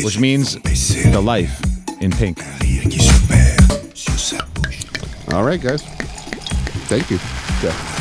which 0.04 0.20
means 0.20 0.56
the 0.56 1.22
life 1.22 1.62
in 2.02 2.12
pink. 2.12 2.40
All 5.34 5.44
right, 5.44 5.62
guys. 5.62 5.84
Thank 6.88 7.10
you. 7.10 7.20
Yeah. 7.64 7.94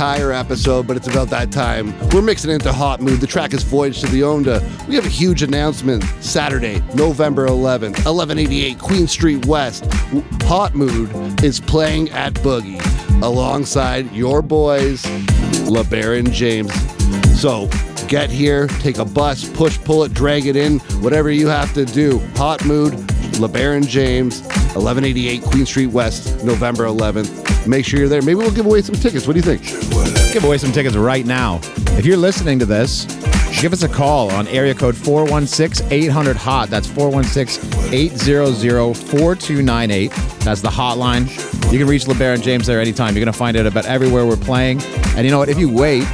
Entire 0.00 0.32
episode, 0.32 0.86
but 0.86 0.96
it's 0.96 1.08
about 1.08 1.28
that 1.28 1.52
time. 1.52 1.92
We're 2.08 2.22
mixing 2.22 2.50
into 2.50 2.70
Hotmood. 2.70 3.20
The 3.20 3.26
track 3.26 3.52
is 3.52 3.62
Voyage 3.62 4.00
to 4.00 4.06
the 4.06 4.22
Onda. 4.22 4.62
We 4.88 4.94
have 4.94 5.04
a 5.04 5.10
huge 5.10 5.42
announcement 5.42 6.02
Saturday, 6.20 6.82
November 6.94 7.46
11th, 7.46 8.06
1188 8.06 8.78
Queen 8.78 9.06
Street 9.06 9.44
West. 9.44 9.84
Hotmood 10.48 11.44
is 11.44 11.60
playing 11.60 12.08
at 12.12 12.32
Boogie 12.32 12.80
alongside 13.22 14.10
your 14.12 14.40
boys, 14.40 15.02
LeBaron 15.68 16.32
James. 16.32 16.72
So 17.38 17.68
get 18.08 18.30
here, 18.30 18.68
take 18.68 18.96
a 18.96 19.04
bus, 19.04 19.46
push, 19.50 19.78
pull 19.84 20.04
it, 20.04 20.14
drag 20.14 20.46
it 20.46 20.56
in, 20.56 20.78
whatever 21.02 21.30
you 21.30 21.46
have 21.48 21.74
to 21.74 21.84
do. 21.84 22.20
Hotmood, 22.36 22.92
LeBaron 23.32 23.86
James, 23.86 24.40
1188 24.72 25.42
Queen 25.42 25.66
Street 25.66 25.88
West, 25.88 26.42
November 26.42 26.84
11th. 26.84 27.66
Make 27.66 27.84
sure 27.84 28.00
you're 28.00 28.08
there. 28.08 28.22
Maybe 28.22 28.36
we'll 28.36 28.50
give 28.50 28.64
away 28.64 28.80
some 28.80 28.94
tickets. 28.94 29.26
What 29.26 29.34
do 29.34 29.40
you 29.40 29.56
think? 29.58 29.79
Give 30.32 30.44
away 30.44 30.58
some 30.58 30.70
tickets 30.70 30.94
right 30.94 31.26
now. 31.26 31.60
If 31.98 32.06
you're 32.06 32.16
listening 32.16 32.60
to 32.60 32.64
this, 32.64 33.04
give 33.60 33.72
us 33.72 33.82
a 33.82 33.88
call 33.88 34.30
on 34.30 34.46
area 34.46 34.74
code 34.74 34.96
416 34.96 35.92
800 35.92 36.36
HOT. 36.36 36.70
That's 36.70 36.86
416 36.86 37.92
800 37.92 38.96
4298. 38.96 40.12
That's 40.40 40.60
the 40.60 40.68
hotline. 40.68 41.26
You 41.72 41.78
can 41.80 41.88
reach 41.88 42.04
LeBaron 42.04 42.34
and 42.34 42.42
James 42.44 42.66
there 42.68 42.80
anytime. 42.80 43.16
You're 43.16 43.24
going 43.24 43.32
to 43.32 43.38
find 43.38 43.56
it 43.56 43.66
about 43.66 43.86
everywhere 43.86 44.24
we're 44.24 44.36
playing. 44.36 44.80
And 45.16 45.24
you 45.24 45.32
know 45.32 45.38
what? 45.38 45.48
If 45.48 45.58
you 45.58 45.68
wait, 45.68 46.04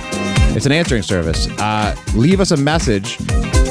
it's 0.56 0.64
an 0.64 0.72
answering 0.72 1.02
service. 1.02 1.46
Uh, 1.58 1.94
leave 2.14 2.40
us 2.40 2.52
a 2.52 2.56
message 2.56 3.18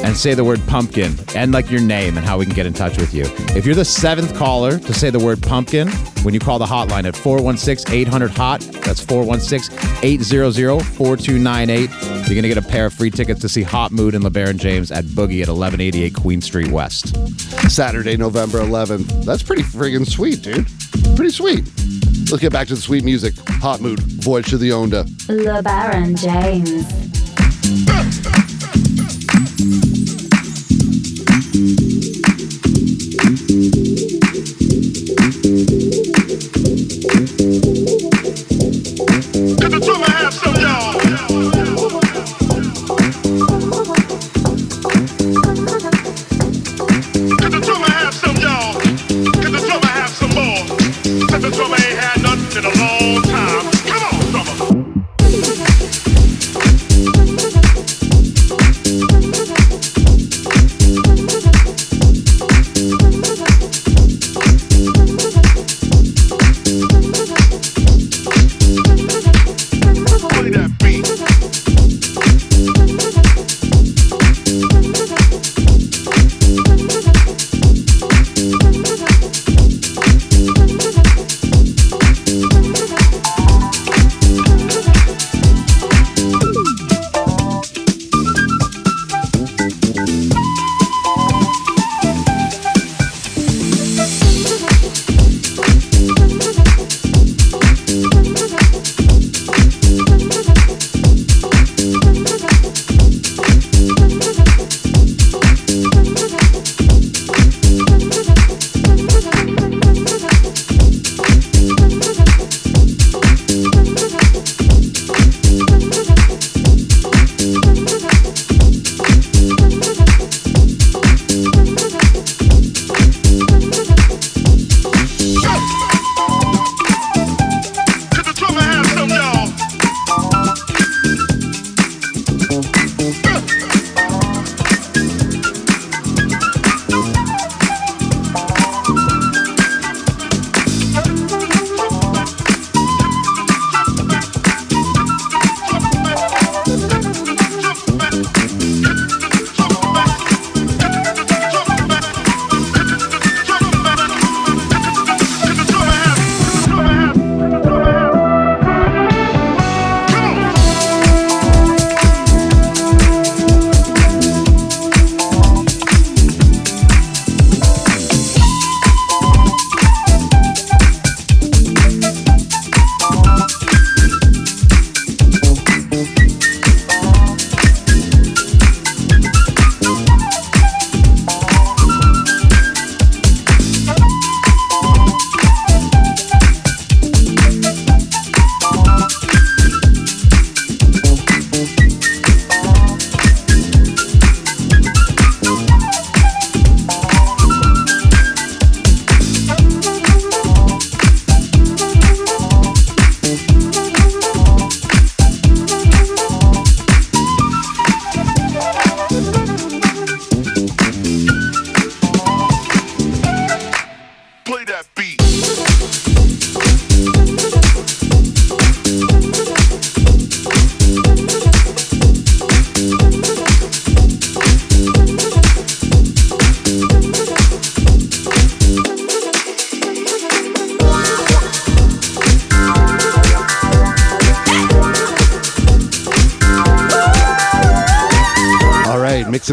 and 0.05 0.15
say 0.15 0.35
the 0.35 0.43
word 0.43 0.61
pumpkin 0.67 1.15
and 1.35 1.51
like 1.51 1.71
your 1.71 1.81
name 1.81 2.15
and 2.15 2.25
how 2.25 2.37
we 2.37 2.45
can 2.45 2.53
get 2.53 2.67
in 2.67 2.73
touch 2.73 2.95
with 2.97 3.11
you. 3.11 3.23
If 3.57 3.65
you're 3.65 3.73
the 3.73 3.83
seventh 3.83 4.35
caller 4.35 4.77
to 4.77 4.93
say 4.93 5.09
the 5.09 5.19
word 5.19 5.41
pumpkin 5.41 5.89
when 6.21 6.33
you 6.33 6.39
call 6.39 6.59
the 6.59 6.65
hotline 6.65 7.05
at 7.05 7.15
416 7.15 7.91
800 7.91 8.31
HOT, 8.31 8.61
that's 8.83 9.03
416 9.03 9.75
800 10.03 10.85
4298, 10.85 11.89
you're 11.89 12.41
going 12.41 12.43
to 12.43 12.47
get 12.47 12.57
a 12.57 12.61
pair 12.61 12.85
of 12.85 12.93
free 12.93 13.09
tickets 13.09 13.41
to 13.41 13.49
see 13.49 13.63
Hotmood 13.63 14.13
and 14.13 14.23
LeBaron 14.23 14.57
James 14.57 14.91
at 14.91 15.05
Boogie 15.05 15.41
at 15.41 15.49
1188 15.49 16.13
Queen 16.13 16.41
Street 16.41 16.71
West. 16.71 17.15
Saturday, 17.69 18.15
November 18.15 18.59
11th. 18.59 19.25
That's 19.25 19.41
pretty 19.41 19.63
friggin' 19.63 20.07
sweet, 20.07 20.43
dude. 20.43 20.67
Pretty 21.15 21.31
sweet. 21.31 21.65
Let's 22.31 22.39
get 22.39 22.51
back 22.51 22.67
to 22.67 22.75
the 22.75 22.81
sweet 22.81 23.03
music. 23.03 23.33
Hotmood, 23.33 23.99
Voyage 24.23 24.49
to 24.49 24.57
the 24.57 24.69
Onda. 24.69 25.03
LeBaron 25.27 26.15
James. 26.19 27.04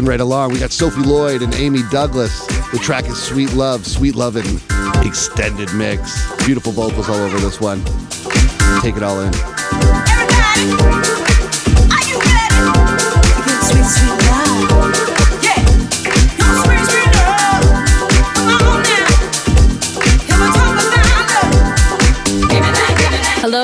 right 0.01 0.19
along. 0.19 0.51
We 0.51 0.59
got 0.59 0.71
Sophie 0.71 1.03
Lloyd 1.03 1.43
and 1.43 1.53
Amy 1.53 1.81
Douglas. 1.91 2.47
The 2.71 2.79
track 2.79 3.05
is 3.05 3.21
Sweet 3.21 3.53
Love, 3.53 3.85
Sweet 3.85 4.15
Lovin' 4.15 4.59
Extended 5.05 5.71
Mix. 5.75 6.35
Beautiful 6.45 6.71
vocals 6.71 7.09
all 7.09 7.15
over 7.15 7.39
this 7.39 7.61
one. 7.61 7.83
Take 8.81 8.97
it 8.97 9.03
all 9.03 9.21
in. 9.21 9.31
Everybody. 10.55 11.02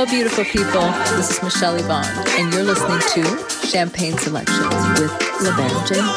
beautiful 0.09 0.43
people. 0.43 0.91
This 1.17 1.29
is 1.29 1.43
Michelle 1.43 1.77
Bond, 1.87 2.07
and 2.29 2.51
you're 2.51 2.63
listening 2.63 2.99
to 3.13 3.67
Champagne 3.67 4.17
Selections 4.17 4.59
with 4.99 5.11
LeBaron 5.41 5.87
James. 5.87 6.09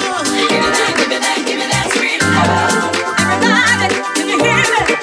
Give 0.49 0.49
me 0.49 0.71
that, 0.73 0.95
give 0.97 1.09
me 1.09 1.19
that, 1.19 1.45
give 1.47 1.59
me 1.59 1.67
that 1.69 1.91
sweet 1.93 2.23
love. 2.23 2.93
Everybody, 4.25 4.97
hear. 4.97 5.02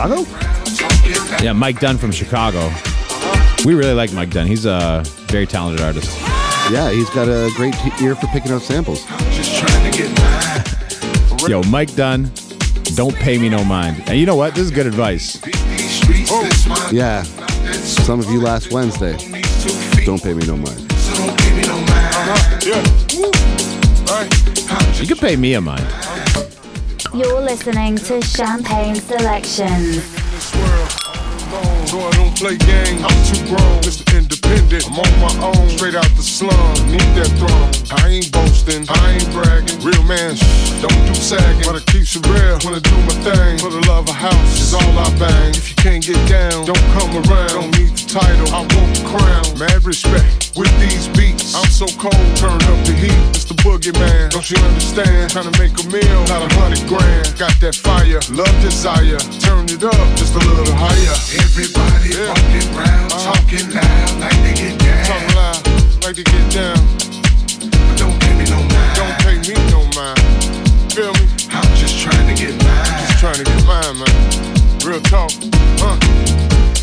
Chicago. 0.00 0.24
Yeah, 1.42 1.52
Mike 1.52 1.78
Dunn 1.78 1.98
from 1.98 2.10
Chicago. 2.10 2.72
We 3.66 3.74
really 3.74 3.92
like 3.92 4.14
Mike 4.14 4.30
Dunn. 4.30 4.46
He's 4.46 4.64
a 4.64 5.02
very 5.26 5.46
talented 5.46 5.84
artist. 5.84 6.18
Yeah, 6.70 6.90
he's 6.90 7.10
got 7.10 7.28
a 7.28 7.50
great 7.54 7.74
ear 8.00 8.14
for 8.14 8.26
picking 8.28 8.50
out 8.50 8.62
samples. 8.62 9.04
Yo, 11.46 11.62
Mike 11.64 11.94
Dunn, 11.96 12.30
don't 12.94 13.14
pay 13.14 13.36
me 13.36 13.50
no 13.50 13.62
mind. 13.62 14.02
And 14.06 14.18
you 14.18 14.24
know 14.24 14.36
what? 14.36 14.54
This 14.54 14.64
is 14.64 14.70
good 14.70 14.86
advice. 14.86 15.38
Oh. 16.32 16.88
Yeah, 16.90 17.22
some 17.22 18.20
of 18.20 18.30
you 18.30 18.40
last 18.40 18.72
Wednesday. 18.72 19.18
Don't 20.06 20.22
pay 20.22 20.32
me 20.32 20.46
no 20.46 20.56
mind. 20.56 20.80
You 24.98 25.06
can 25.06 25.18
pay 25.18 25.36
me 25.36 25.54
a 25.54 25.60
mind. 25.60 25.86
You're 27.12 27.40
listening 27.40 27.96
to 27.96 28.22
Champagne 28.22 28.94
Selections. 28.94 30.89
So 31.90 31.98
I 31.98 32.10
don't 32.14 32.30
play 32.38 32.54
games. 32.54 33.02
I'm 33.02 33.18
too 33.26 33.42
grown, 33.50 33.82
Mr. 33.82 34.06
Independent. 34.14 34.86
I'm 34.86 35.02
on 35.02 35.10
my 35.18 35.34
own, 35.42 35.66
straight 35.74 35.98
out 35.98 36.06
the 36.14 36.22
slum. 36.22 36.54
Need 36.86 37.02
that 37.18 37.26
throne. 37.34 37.66
I 37.90 38.14
ain't 38.14 38.30
boasting, 38.30 38.86
I 38.86 39.18
ain't 39.18 39.26
bragging. 39.34 39.74
Real 39.82 40.06
man, 40.06 40.38
shh, 40.38 40.46
don't 40.78 41.02
do 41.10 41.14
sagging. 41.18 41.66
But 41.66 41.82
I 41.82 41.84
keep 41.90 42.06
it 42.06 42.26
real 42.30 42.62
I 42.62 42.78
do 42.78 42.94
my 43.10 43.16
thing. 43.26 43.58
For 43.58 43.74
the 43.74 43.82
love 43.90 44.06
of 44.06 44.14
house 44.14 44.54
is 44.62 44.70
all 44.70 44.94
I 45.02 45.10
bang. 45.18 45.50
If 45.50 45.66
you 45.66 45.76
can't 45.82 46.06
get 46.06 46.22
down, 46.30 46.70
don't 46.70 46.86
come 46.94 47.10
around. 47.26 47.58
Don't 47.58 47.74
need 47.74 47.90
the 47.98 48.06
title, 48.06 48.46
I 48.54 48.62
want 48.70 48.94
the 48.94 49.02
crown. 49.10 49.58
Mad 49.58 49.82
respect 49.82 50.54
with 50.54 50.70
these 50.78 51.10
beats. 51.18 51.58
I'm 51.58 51.66
so 51.74 51.90
cold, 51.98 52.14
turn 52.38 52.54
up 52.70 52.78
the 52.86 52.94
heat. 52.94 53.18
It's 53.34 53.50
the 53.50 53.58
boogeyman. 53.66 54.30
Don't 54.30 54.46
you 54.46 54.62
understand? 54.62 55.34
Trying 55.34 55.50
to 55.50 55.56
make 55.58 55.74
a 55.74 55.86
meal, 55.90 56.20
not 56.30 56.46
a 56.46 56.50
hundred 56.54 56.86
grand. 56.86 57.34
Got 57.34 57.58
that 57.58 57.74
fire, 57.74 58.22
love 58.30 58.54
desire. 58.62 59.18
Turn 59.42 59.66
it 59.66 59.82
up 59.82 60.06
just 60.14 60.38
a 60.38 60.42
little 60.54 60.78
higher. 60.78 61.18
Everybody 61.34 61.79
walking 61.84 62.76
around, 62.76 63.12
uh-huh. 63.12 63.32
talking 63.32 63.66
loud 63.72 64.12
like 64.20 64.36
they 64.44 64.54
get 64.54 64.78
down. 64.80 65.04
Talk 65.06 65.24
loud, 65.36 65.60
like 66.04 66.16
to 66.16 66.24
get 66.24 66.44
down. 66.52 66.78
But 67.88 67.96
don't 67.96 68.16
pay 68.20 68.34
me 68.36 68.44
no 68.50 68.60
mind. 68.60 68.92
Don't 68.96 69.16
pay 69.24 69.36
me 69.40 69.54
no 69.72 69.80
mind. 69.96 70.18
Feel 70.92 71.12
me? 71.14 71.24
I'm 71.50 71.66
just 71.76 71.98
trying 71.98 72.26
to 72.28 72.34
get 72.36 72.52
mine. 72.64 72.84
Just 73.06 73.18
trying 73.20 73.40
to 73.40 73.44
get 73.44 73.62
mine, 73.64 73.96
man. 73.98 74.14
Real 74.84 75.00
talk. 75.00 75.30
Huh? 75.80 75.96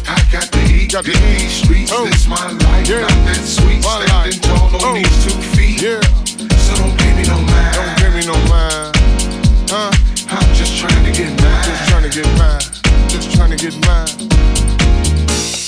I 0.07 0.17
got 0.31 0.47
the 0.51 0.59
heat, 0.65 0.91
Got 0.91 1.03
the 1.05 1.11
in 1.11 1.21
these 1.37 1.51
streets. 1.63 1.91
Oh. 1.93 2.05
This 2.05 2.27
my 2.27 2.39
life, 2.51 2.87
Yeah. 2.87 3.01
not 3.01 3.19
that 3.27 3.43
sweet. 3.43 3.83
My 3.83 4.05
Standing 4.05 4.41
life. 4.41 4.49
tall 4.49 4.75
on 4.75 4.81
Oh. 4.81 4.93
these 4.95 5.17
two 5.23 5.37
feet. 5.55 5.81
Yeah. 5.81 6.01
So 6.65 6.75
don't 6.75 6.95
pay 6.97 7.13
me 7.15 7.23
no 7.27 7.37
mind. 7.41 7.73
Don't 7.75 7.93
pay 7.99 8.09
me 8.15 8.23
no 8.25 8.37
mind. 8.47 8.95
Huh? 9.69 9.91
I'm 10.29 10.53
just 10.55 10.77
trying 10.79 11.03
to 11.05 11.11
get 11.11 11.29
mine. 11.41 11.63
Just 11.63 11.89
trying 11.89 12.03
to 12.03 12.09
get 12.09 12.27
mine. 12.37 12.61
Just 13.09 13.35
trying 13.35 13.51
to 13.51 13.57
get 13.57 13.75
mine. 13.85 14.56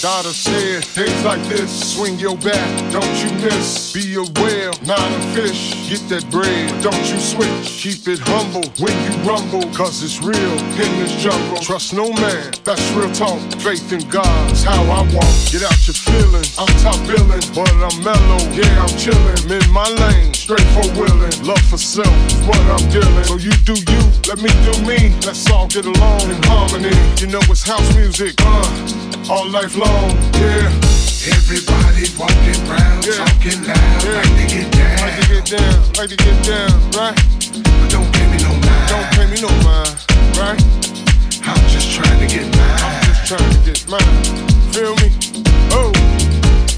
Daughter 0.02 0.32
said, 0.32 0.82
things 0.86 1.26
like 1.26 1.41
this, 1.50 1.68
swing 1.93 2.18
your 2.18 2.38
bat, 2.38 2.93
don't 2.93 3.04
you 3.20 3.36
miss. 3.43 3.91
Be 3.91 4.16
a 4.16 4.24
whale, 4.39 4.72
not 4.88 5.04
a 5.04 5.22
fish. 5.36 5.76
Get 5.91 6.00
that 6.08 6.24
bread, 6.32 6.72
don't 6.82 6.95
you 7.12 7.20
switch. 7.20 7.68
Keep 7.84 8.08
it 8.08 8.20
humble 8.24 8.64
when 8.80 8.95
you 9.04 9.12
rumble, 9.28 9.68
cause 9.76 10.02
it's 10.02 10.24
real 10.24 10.56
in 10.80 10.91
this 11.04 11.12
jungle. 11.20 11.60
Trust 11.60 11.91
no 11.93 12.14
man, 12.16 12.47
that's 12.64 12.80
real 12.95 13.12
talk. 13.12 13.43
Faith 13.60 13.91
in 13.91 14.00
God's 14.08 14.64
how 14.64 14.80
I 14.88 15.04
walk. 15.12 15.36
Get 15.52 15.68
out 15.68 15.76
your 15.84 16.00
feelings, 16.00 16.56
I'm 16.56 16.72
top 16.80 16.95
billing, 17.04 17.43
but 17.52 17.68
I'm 17.84 18.00
mellow. 18.00 18.39
Yeah, 18.56 18.72
I'm 18.80 18.95
chillin', 18.95 19.52
in 19.52 19.68
my 19.76 19.89
lane, 20.00 20.34
straight 20.34 20.64
for 20.80 20.88
willing. 20.95 21.36
Love 21.43 21.60
for 21.68 21.78
self, 21.78 22.08
is 22.32 22.39
what 22.47 22.64
I'm 22.72 22.88
dealing. 22.88 23.28
So 23.28 23.36
you 23.36 23.52
do 23.68 23.76
you, 23.76 24.02
let 24.32 24.39
me 24.39 24.52
do 24.64 24.80
me. 24.88 25.12
Let's 25.28 25.43
all 25.52 25.68
get 25.68 25.84
along 25.84 26.32
in 26.32 26.39
harmony. 26.47 26.95
You 27.20 27.28
know 27.28 27.43
it's 27.52 27.68
house 27.68 27.93
music, 28.00 28.39
uh 28.39 29.10
all 29.30 29.47
life 29.50 29.76
long, 29.78 29.89
yeah. 30.40 30.70
Everybody 31.36 32.06
walking 32.18 32.60
around, 32.70 33.06
Yeah. 33.06 33.18
talking 33.26 33.60
loud 33.68 34.04
Yeah. 34.04 34.18
like 34.18 34.34
they 34.38 34.48
get 34.48 34.68
down. 34.72 34.98
Like 35.02 35.16
to 35.20 35.26
get 35.28 35.46
down, 35.58 35.78
like 35.98 36.10
to 36.10 36.16
get 36.18 36.38
down, 36.46 36.74
right? 36.98 37.16
But 37.80 37.90
don't 37.90 38.10
pay 38.14 38.26
me 38.32 38.38
no 38.44 38.52
mind. 38.66 38.90
Don't 38.90 39.08
pay 39.16 39.26
me 39.32 39.38
no 39.42 39.50
mind, 39.64 39.96
right? 40.38 40.60
I'm 41.50 41.62
just 41.70 41.92
trying 41.96 42.20
to 42.20 42.28
get 42.28 42.46
mine. 42.56 43.04
Just 43.08 43.26
trying 43.28 43.50
to 43.52 43.60
get 43.66 43.80
mine. 43.88 44.24
Feel 44.74 44.96
me? 45.02 45.10
Oh, 45.72 45.92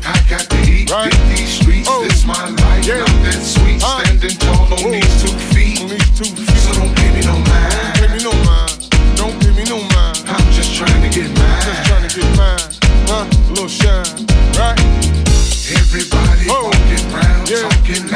I 0.06 0.16
got 0.30 0.48
the 0.50 0.58
heat 0.66 0.90
Right. 0.92 1.14
in 1.14 1.36
these 1.36 1.50
streets. 1.60 1.88
Oh. 1.92 2.04
This 2.04 2.26
my 2.26 2.34
life, 2.50 2.86
Yeah. 2.88 3.00
not 3.00 3.24
that 3.26 3.42
sweet. 3.44 3.80
Standing 3.82 4.38
tall 4.38 4.68
on 4.74 4.80
Whoa. 4.84 4.92
these 4.92 5.16
two 5.22 5.36
feet. 5.54 5.82
on 5.82 5.90
these 5.90 6.10
two 6.18 6.26
feet. 6.36 6.58
So 6.66 6.74
don't 6.80 6.96
pay 6.96 7.12
me 7.12 7.22
no 7.26 7.36
Don't 7.36 7.94
pay 8.00 8.08
me 8.16 8.20
no 8.24 8.34
mind. 8.48 8.72
Don't 9.16 9.36
pay 9.42 9.52
me 9.52 9.64
no 9.66 9.78
mind. 9.96 10.18
I'm 10.28 10.48
just 10.54 10.74
trying 10.76 11.02
to 11.04 11.10
get 11.10 11.30
mine. 11.38 11.91
Trying 12.12 12.58
to 12.58 12.80
huh? 13.08 13.26
A 13.26 13.50
little 13.52 13.68
shine, 13.70 14.26
right? 14.60 14.78
Everybody 15.72 16.48
Oh. 16.50 16.66
walking 16.66 17.14
around, 17.14 17.50
Yeah. 17.50 17.70
talking 17.70 18.11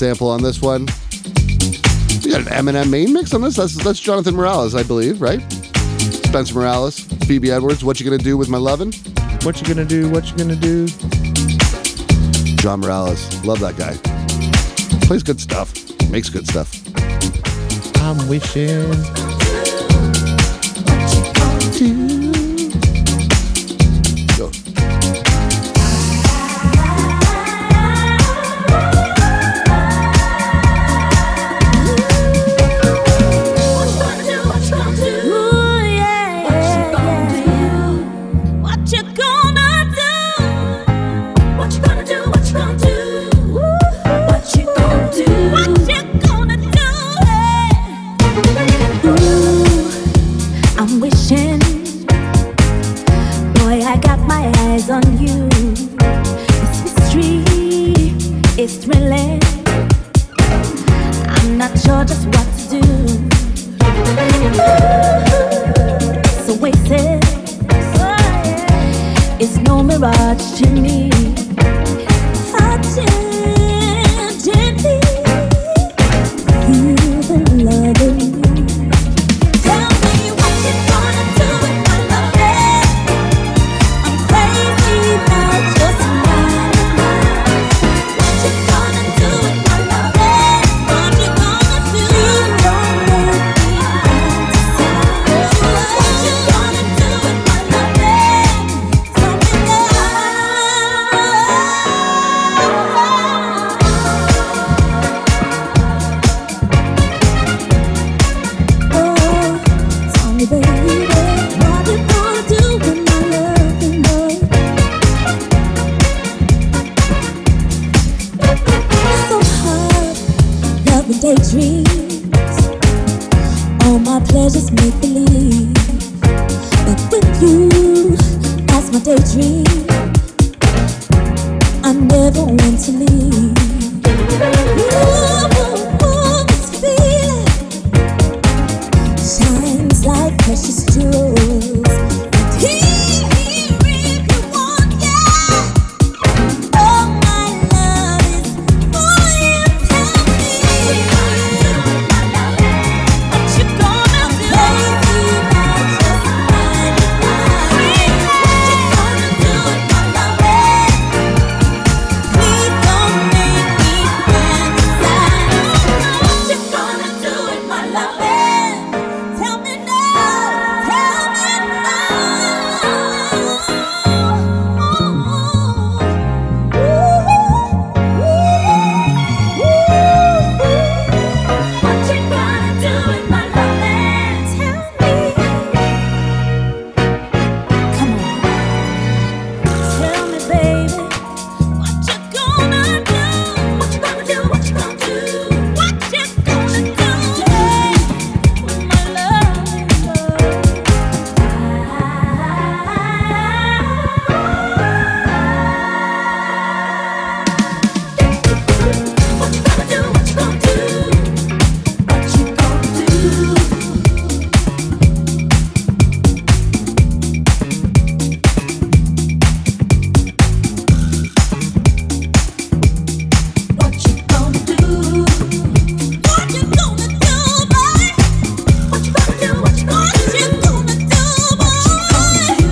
sample 0.00 0.30
on 0.30 0.42
this 0.42 0.62
one. 0.62 0.86
We 2.24 2.30
got 2.30 2.40
an 2.40 2.48
M+M 2.48 2.90
main 2.90 3.12
mix 3.12 3.34
on 3.34 3.42
this. 3.42 3.56
That's 3.56 3.74
that's 3.84 4.00
Jonathan 4.00 4.34
Morales, 4.34 4.74
I 4.74 4.82
believe, 4.82 5.20
right? 5.20 5.42
Spencer 6.00 6.54
Morales, 6.54 7.00
Phebe 7.26 7.50
Edwards. 7.50 7.84
What 7.84 8.00
you 8.00 8.06
gonna 8.08 8.16
do 8.16 8.38
with 8.38 8.48
my 8.48 8.56
lovin'? 8.56 8.94
What 9.42 9.60
you 9.60 9.66
gonna 9.68 9.84
do? 9.84 10.08
What 10.08 10.30
you 10.30 10.38
gonna 10.38 10.56
do? 10.56 10.86
John 12.56 12.80
Morales, 12.80 13.44
love 13.44 13.60
that 13.60 13.76
guy. 13.76 13.94
Plays 15.06 15.22
good 15.22 15.38
stuff. 15.38 15.70
Makes 16.08 16.30
good 16.30 16.46
stuff. 16.46 16.72
I'm 17.96 18.26
wishing. 18.26 18.90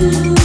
you. 0.01 0.38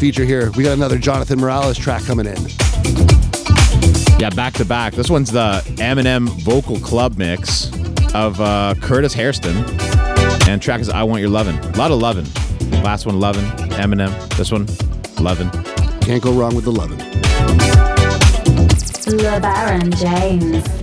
feature 0.00 0.24
here. 0.24 0.50
We 0.52 0.64
got 0.64 0.72
another 0.72 0.96
Jonathan 0.96 1.38
Morales 1.38 1.76
track 1.76 2.02
coming 2.04 2.24
in. 2.24 2.38
Yeah, 4.18 4.30
back 4.34 4.54
to 4.54 4.64
back. 4.64 4.94
This 4.94 5.10
one's 5.10 5.30
the 5.30 5.62
M+M 5.78 6.26
Vocal 6.26 6.80
Club 6.80 7.18
mix 7.18 7.70
of 8.14 8.40
uh, 8.40 8.74
Curtis 8.80 9.12
Hairston. 9.12 9.54
And 10.48 10.62
track 10.62 10.80
is 10.80 10.88
I 10.88 11.02
Want 11.02 11.20
Your 11.20 11.28
Lovin'. 11.28 11.58
A 11.58 11.76
lot 11.76 11.90
of 11.90 11.98
lovin'. 11.98 12.24
Last 12.82 13.04
one, 13.04 13.20
lovin'. 13.20 13.44
M+M. 13.74 14.10
This 14.38 14.50
one, 14.50 14.66
lovin'. 15.20 15.50
Can't 16.00 16.22
go 16.22 16.32
wrong 16.32 16.54
with 16.54 16.64
the 16.64 16.72
lovin'. 16.72 16.98
LeBaron 19.06 19.94
James. 19.98 20.79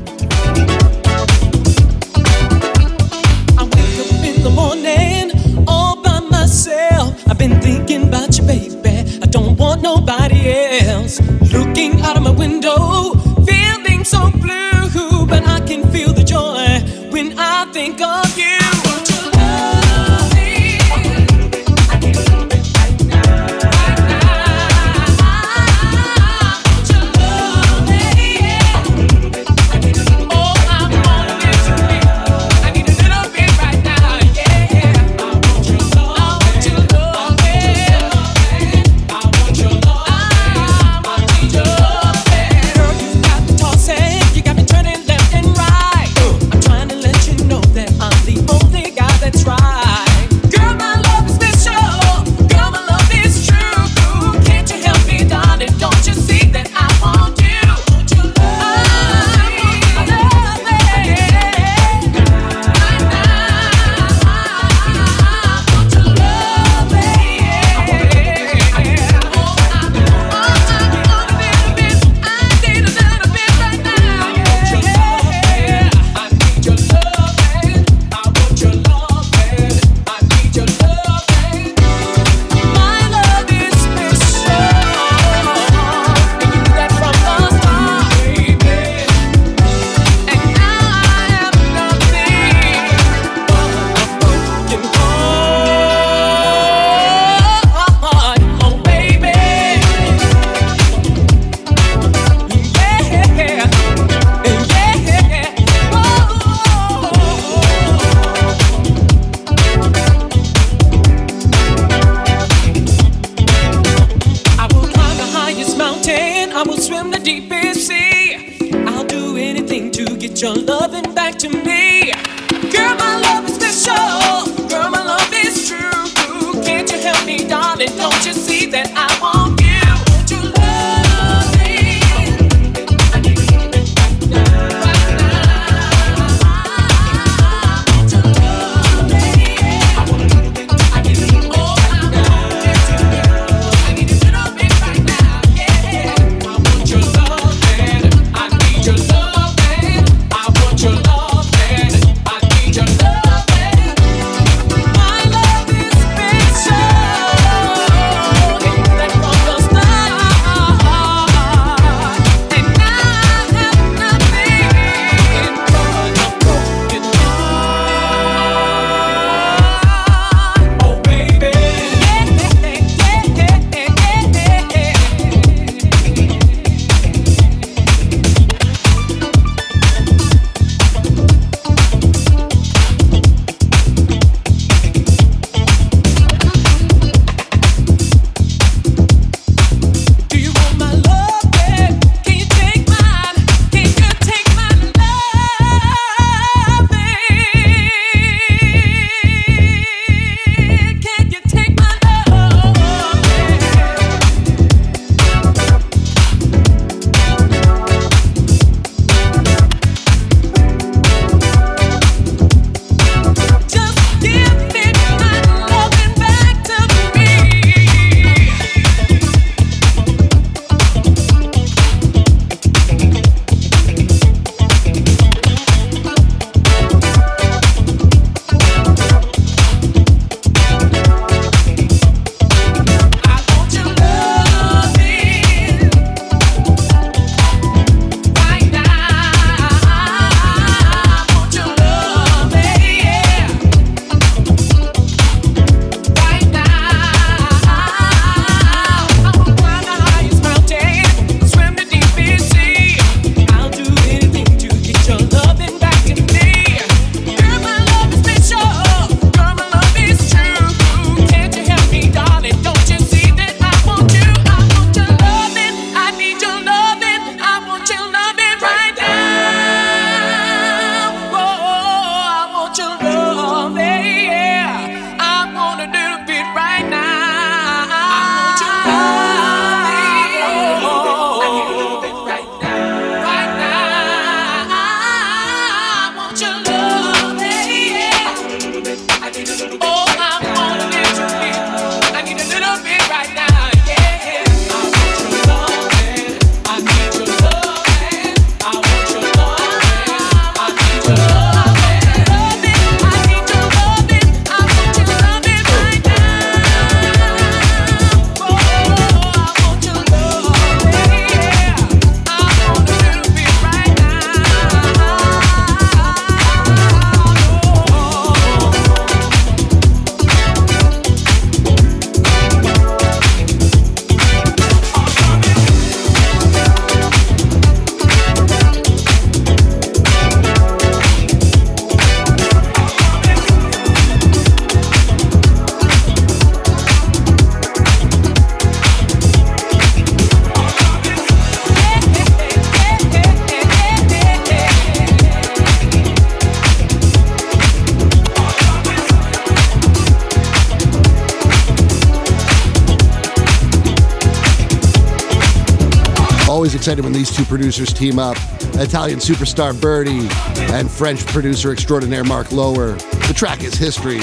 Excited 356.88 357.03
when 357.03 357.11
these 357.11 357.35
two 357.35 357.43
producers 357.43 357.91
team 357.91 358.18
up. 358.18 358.38
Italian 358.76 359.19
superstar 359.19 359.73
Birdee 359.73 360.31
and 360.72 360.89
French 360.89 361.26
producer 361.26 361.73
extraordinaire 361.73 362.23
Mark 362.23 362.53
Lower. 362.53 362.93
The 363.27 363.34
track 363.35 363.61
is 363.61 363.73
History. 363.73 364.22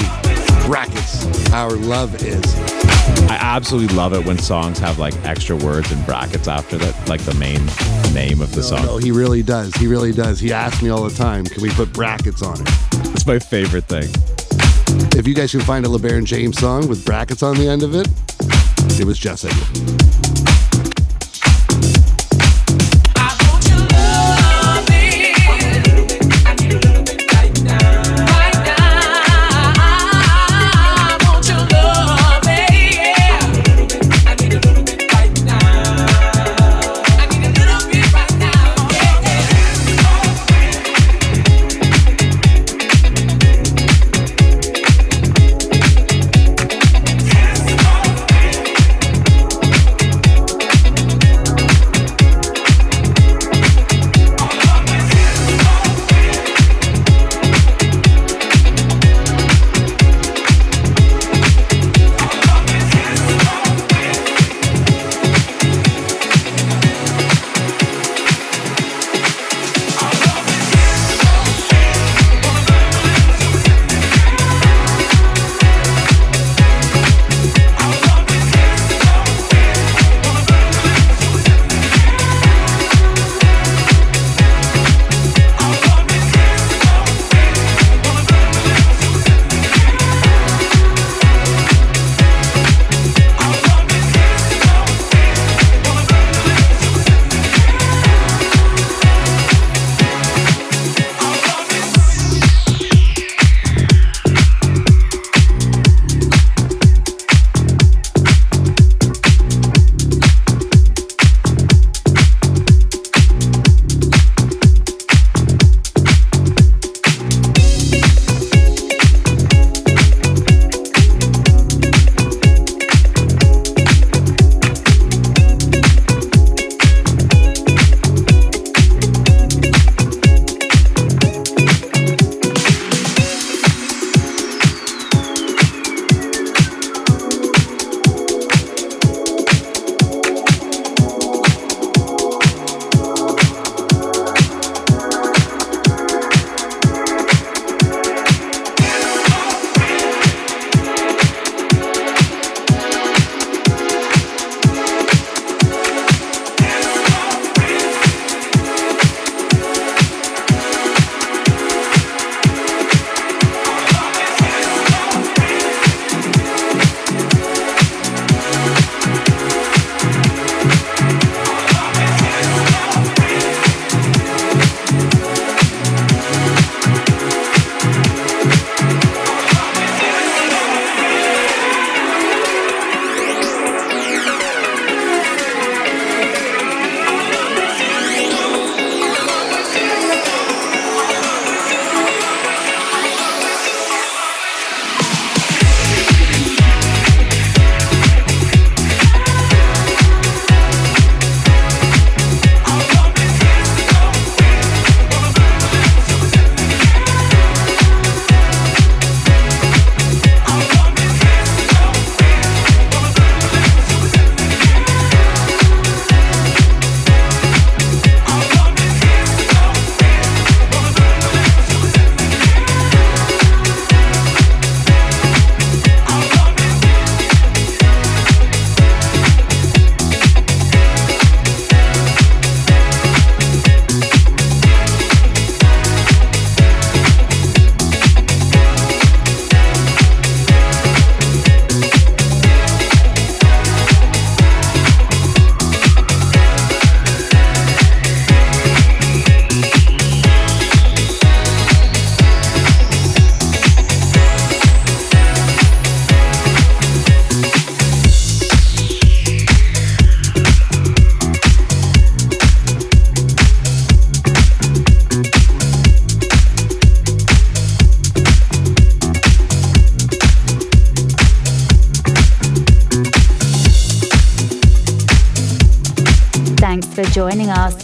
Brackets. 0.65 1.51
Our 1.51 1.75
love 1.75 2.15
is. 2.23 2.41
I 3.29 3.37
absolutely 3.39 3.95
love 3.95 4.15
it 4.15 4.25
when 4.25 4.39
songs 4.39 4.79
have 4.79 4.97
like 4.97 5.13
extra 5.23 5.55
words 5.55 5.91
and 5.91 6.03
brackets 6.07 6.47
after 6.47 6.79
that, 6.79 7.07
like 7.07 7.21
the 7.21 7.35
main 7.35 7.63
name 8.15 8.41
of 8.41 8.51
the 8.55 8.63
song. 8.63 8.83
No, 8.83 8.97
he 8.97 9.11
really 9.11 9.43
does. 9.43 9.71
He 9.75 9.85
really 9.85 10.11
does. 10.11 10.39
He 10.39 10.51
asks 10.51 10.81
me 10.81 10.89
all 10.89 11.03
the 11.03 11.15
time, 11.15 11.45
can 11.45 11.61
we 11.61 11.69
put 11.69 11.93
brackets 11.93 12.41
on 12.41 12.59
it? 12.59 12.67
It's 13.13 13.27
my 13.27 13.37
favorite 13.37 13.83
thing. 13.83 14.09
If 15.15 15.27
you 15.27 15.35
guys 15.35 15.51
can 15.51 15.61
find 15.61 15.85
a 15.85 15.89
LeBaron 15.89 16.25
James 16.25 16.57
song 16.57 16.87
with 16.87 17.05
brackets 17.05 17.43
on 17.43 17.57
the 17.57 17.69
end 17.69 17.83
of 17.83 17.93
it, 17.93 18.07
it 18.99 19.05
was 19.05 19.19
Jeff's 19.19 19.45
idea. 19.45 20.34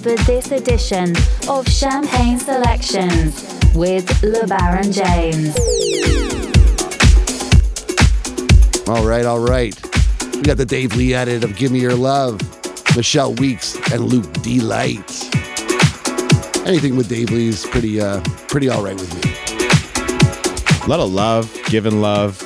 for 0.02 0.16
this 0.24 0.52
edition 0.52 1.14
of 1.48 1.68
Champagne 1.68 2.40
Selections 2.40 3.44
with 3.76 4.08
LeBaron 4.24 4.92
James. 4.92 5.56
All 8.90 9.06
right, 9.06 9.26
all 9.26 9.40
right. 9.40 9.80
We 10.36 10.42
got 10.42 10.58
the 10.58 10.66
Dave 10.66 10.96
Lee 10.96 11.14
edit 11.14 11.44
of 11.44 11.56
Give 11.56 11.72
Me 11.72 11.80
Your 11.80 11.94
Love, 11.94 12.42
Michelle 12.96 13.36
Weeks, 13.36 13.76
and 13.92 14.06
Luke 14.06 14.26
Delite. 14.42 15.30
Anything 16.66 16.96
with 16.96 17.08
Dave 17.08 17.30
Lee 17.30 17.50
is 17.50 17.68
pretty, 17.68 18.02
uh, 18.02 18.22
pretty 18.48 18.70
all 18.70 18.84
right 18.84 18.96
with 18.96 19.14
me. 19.24 19.32
A 20.84 20.90
lot 20.90 21.00
of 21.00 21.12
love, 21.14 21.56
giving 21.66 22.02
love, 22.02 22.42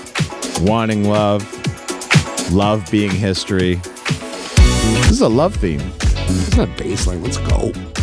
wanting 0.61 1.07
love, 1.07 1.41
love 2.51 2.85
being 2.91 3.11
history. 3.11 3.75
This 3.75 5.11
is 5.11 5.21
a 5.21 5.29
love 5.29 5.55
theme. 5.55 5.81
Isn't 6.35 6.75
baseline? 6.77 7.23
Let's 7.23 7.37
go. 7.37 7.94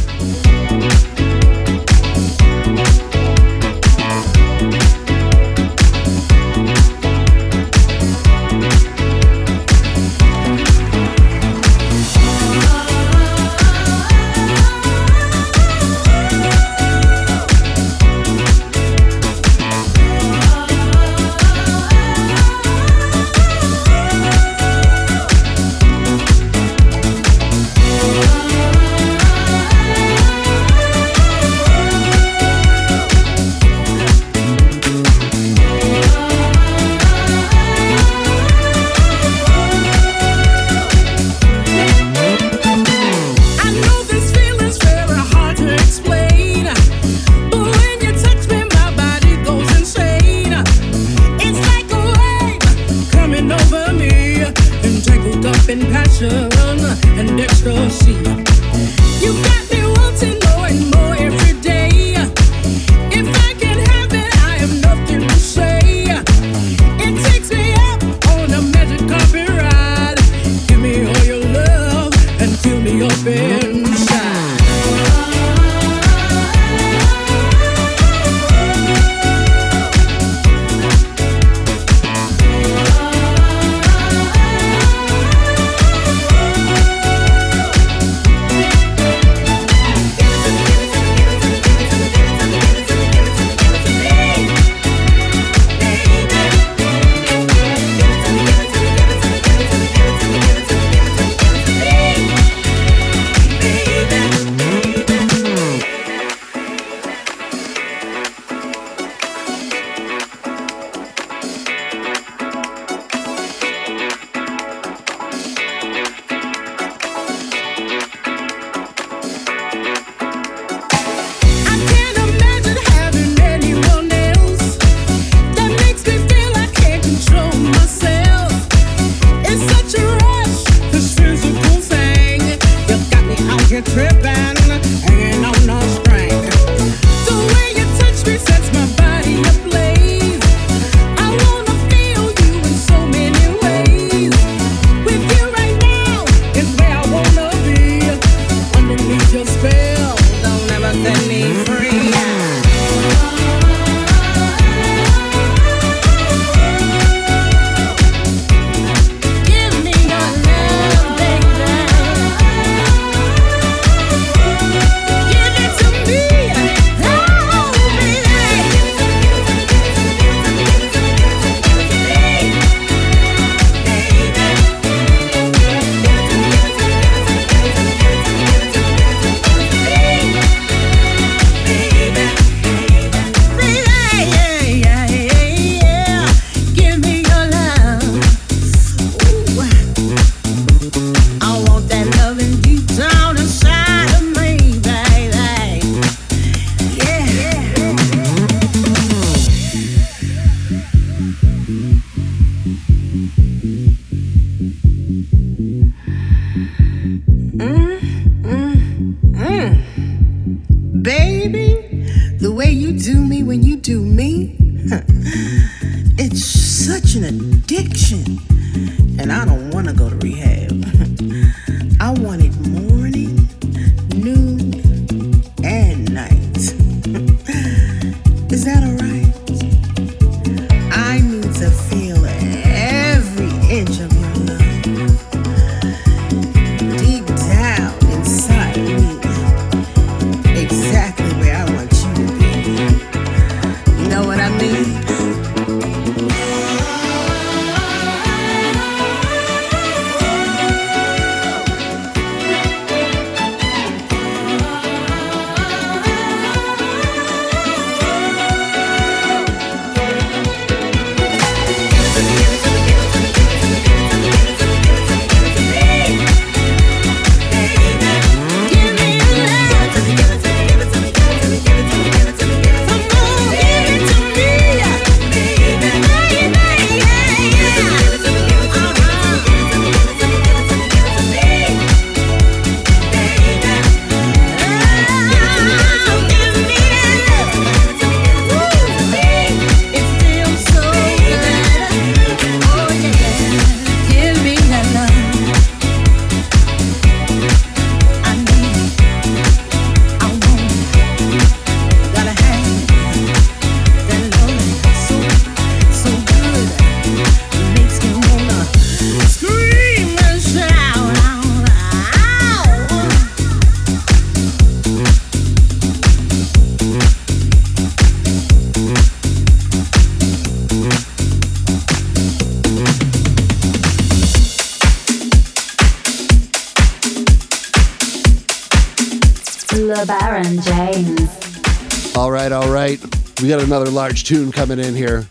We 333.43 333.49
got 333.49 333.61
another 333.61 333.91
large 333.91 334.23
tune 334.23 334.53
coming 334.53 334.79
in 334.79 334.95
here. 334.95 335.27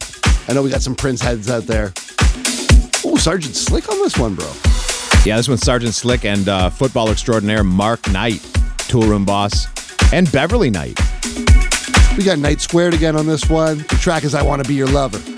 I 0.50 0.54
know 0.54 0.62
we 0.62 0.70
got 0.70 0.82
some 0.82 0.96
Prince 0.96 1.22
heads 1.22 1.50
out 1.50 1.64
there. 1.64 1.94
Oh, 3.06 3.16
Sergeant 3.18 3.56
Slick 3.56 3.90
on 3.90 3.98
this 4.00 4.18
one, 4.18 4.36
bro. 4.36 4.52
Yeah, 5.24 5.38
this 5.38 5.48
one's 5.48 5.62
Sergeant 5.62 5.94
Slick 5.94 6.26
and 6.26 6.50
uh, 6.50 6.70
football 6.70 7.10
extraordinaire 7.10 7.64
Mark 7.64 8.10
Knight, 8.10 8.42
Toolroom 8.90 9.26
boss, 9.26 9.68
and 10.12 10.30
Beverley 10.30 10.70
Knight. 10.70 11.00
We 12.18 12.26
got 12.26 12.38
Knight 12.38 12.60
Squared 12.60 12.94
again 12.94 13.16
on 13.16 13.28
this 13.28 13.50
one. 13.50 13.78
The 13.78 13.98
track 14.02 14.26
is 14.26 14.36
I 14.36 14.44
Want 14.44 14.62
to 14.62 14.68
Be 14.68 14.76
Your 14.76 14.90
Lover. 14.90 15.31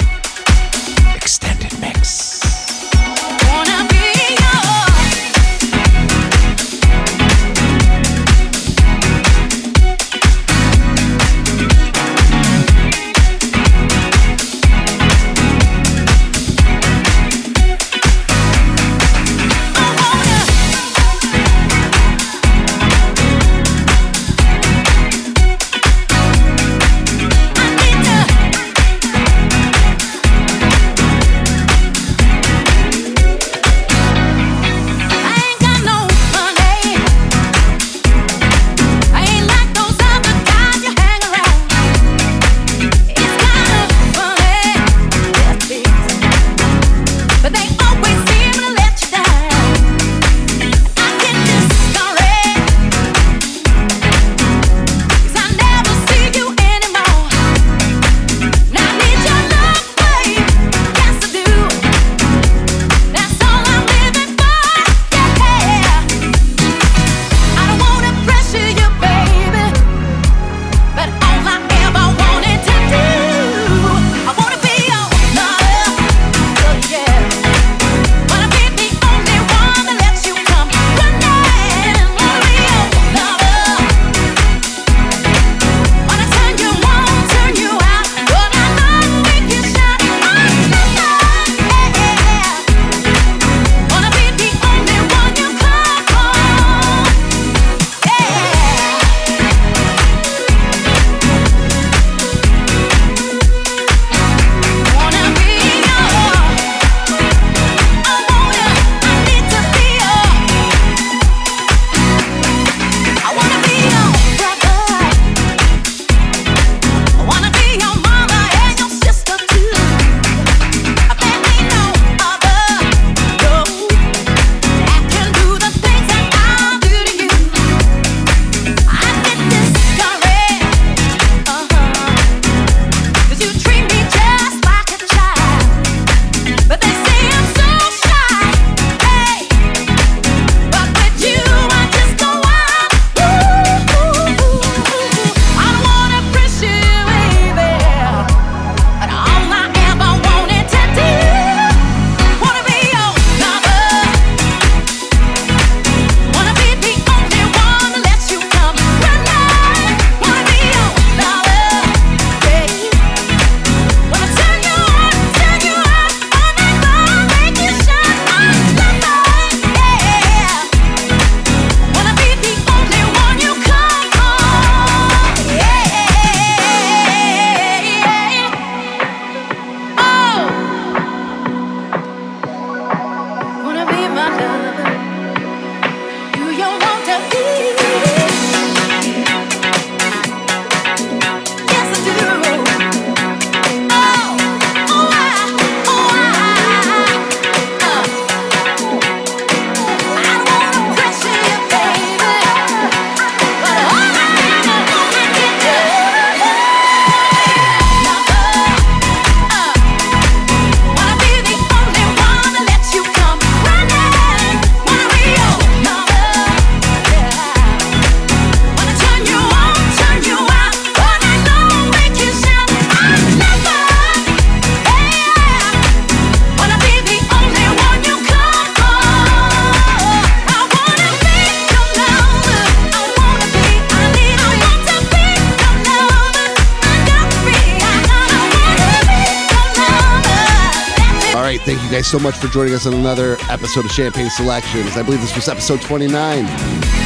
So 242.14 242.20
much 242.20 242.38
for 242.38 242.48
joining 242.50 242.76
us 242.76 242.86
on 242.86 242.94
another 242.94 243.38
episode 243.50 243.86
of 243.86 243.90
Champagne 243.90 244.30
Selections. 244.30 244.96
I 244.96 245.02
believe 245.02 245.20
this 245.20 245.34
was 245.34 245.48
episode 245.48 245.82
29. 245.82 246.46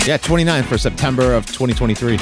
Yeah, 0.06 0.18
29 0.22 0.64
for 0.64 0.78
September 0.78 1.32
of 1.34 1.46
2023. 1.46 2.18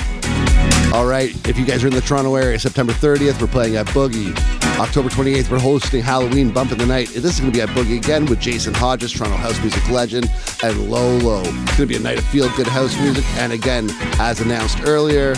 All 0.94 1.08
right. 1.08 1.32
If 1.50 1.58
you 1.58 1.66
guys 1.66 1.84
are 1.84 1.88
in 1.88 1.96
the 1.96 2.02
Toronto 2.02 2.36
area, 2.36 2.60
September 2.60 2.94
30th, 2.94 3.42
we're 3.42 3.48
playing 3.48 3.76
at 3.76 3.88
Boogie. 3.88 4.38
October 4.80 5.10
28th, 5.10 5.50
we're 5.50 5.58
hosting 5.58 6.04
Halloween 6.04 6.52
Bump 6.52 6.72
in 6.72 6.78
the 6.78 6.86
Night. 6.86 7.08
This 7.08 7.26
is 7.34 7.40
going 7.40 7.52
to 7.52 7.58
be 7.58 7.64
at 7.64 7.70
Boogie 7.70 7.98
again 7.98 8.28
with 8.28 8.40
Jason 8.40 8.76
Hodges, 8.76 9.12
Toronto 9.12 9.36
house 9.36 9.60
music 9.62 9.90
legend, 9.90 10.30
and 10.62 10.88
Lolo. 10.88 11.40
It's 11.40 11.50
going 11.50 11.66
to 11.78 11.86
be 11.88 11.96
a 11.96 12.00
night 12.00 12.20
of 12.20 12.26
feel 12.26 12.56
good 12.56 12.68
house 12.68 12.96
music. 13.00 13.26
And 13.38 13.52
again, 13.52 13.90
as 14.20 14.42
announced 14.42 14.82
earlier, 14.86 15.30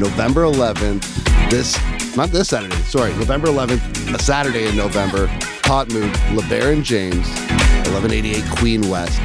November 0.00 0.42
11th, 0.42 1.04
this, 1.50 1.78
not 2.16 2.30
this 2.30 2.48
Saturday, 2.48 2.74
sorry, 2.82 3.12
November 3.12 3.46
11th, 3.46 4.12
a 4.12 4.18
Saturday 4.18 4.66
in 4.66 4.74
November, 4.74 5.28
Hotmood, 5.66 6.12
LeBaron 6.36 6.84
James, 6.84 7.26
1188 7.90 8.44
Queen 8.56 8.88
West. 8.88 9.18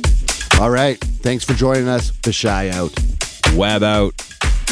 All 0.58 0.70
right. 0.70 0.98
Thanks 1.24 1.42
for 1.42 1.54
joining 1.54 1.88
us. 1.88 2.10
The 2.22 2.34
Shy 2.34 2.68
out. 2.68 2.92
Web 3.56 3.82
out. 3.82 4.12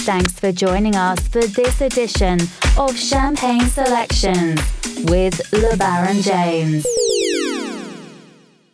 Thanks 0.05 0.39
for 0.39 0.53
joining 0.53 0.95
us 0.95 1.27
for 1.29 1.41
this 1.47 1.81
edition 1.81 2.41
of 2.77 2.95
Champagne 2.95 3.63
Selections 3.63 4.61
with 5.09 5.41
LeBaron 5.51 6.23
James. 6.23 6.87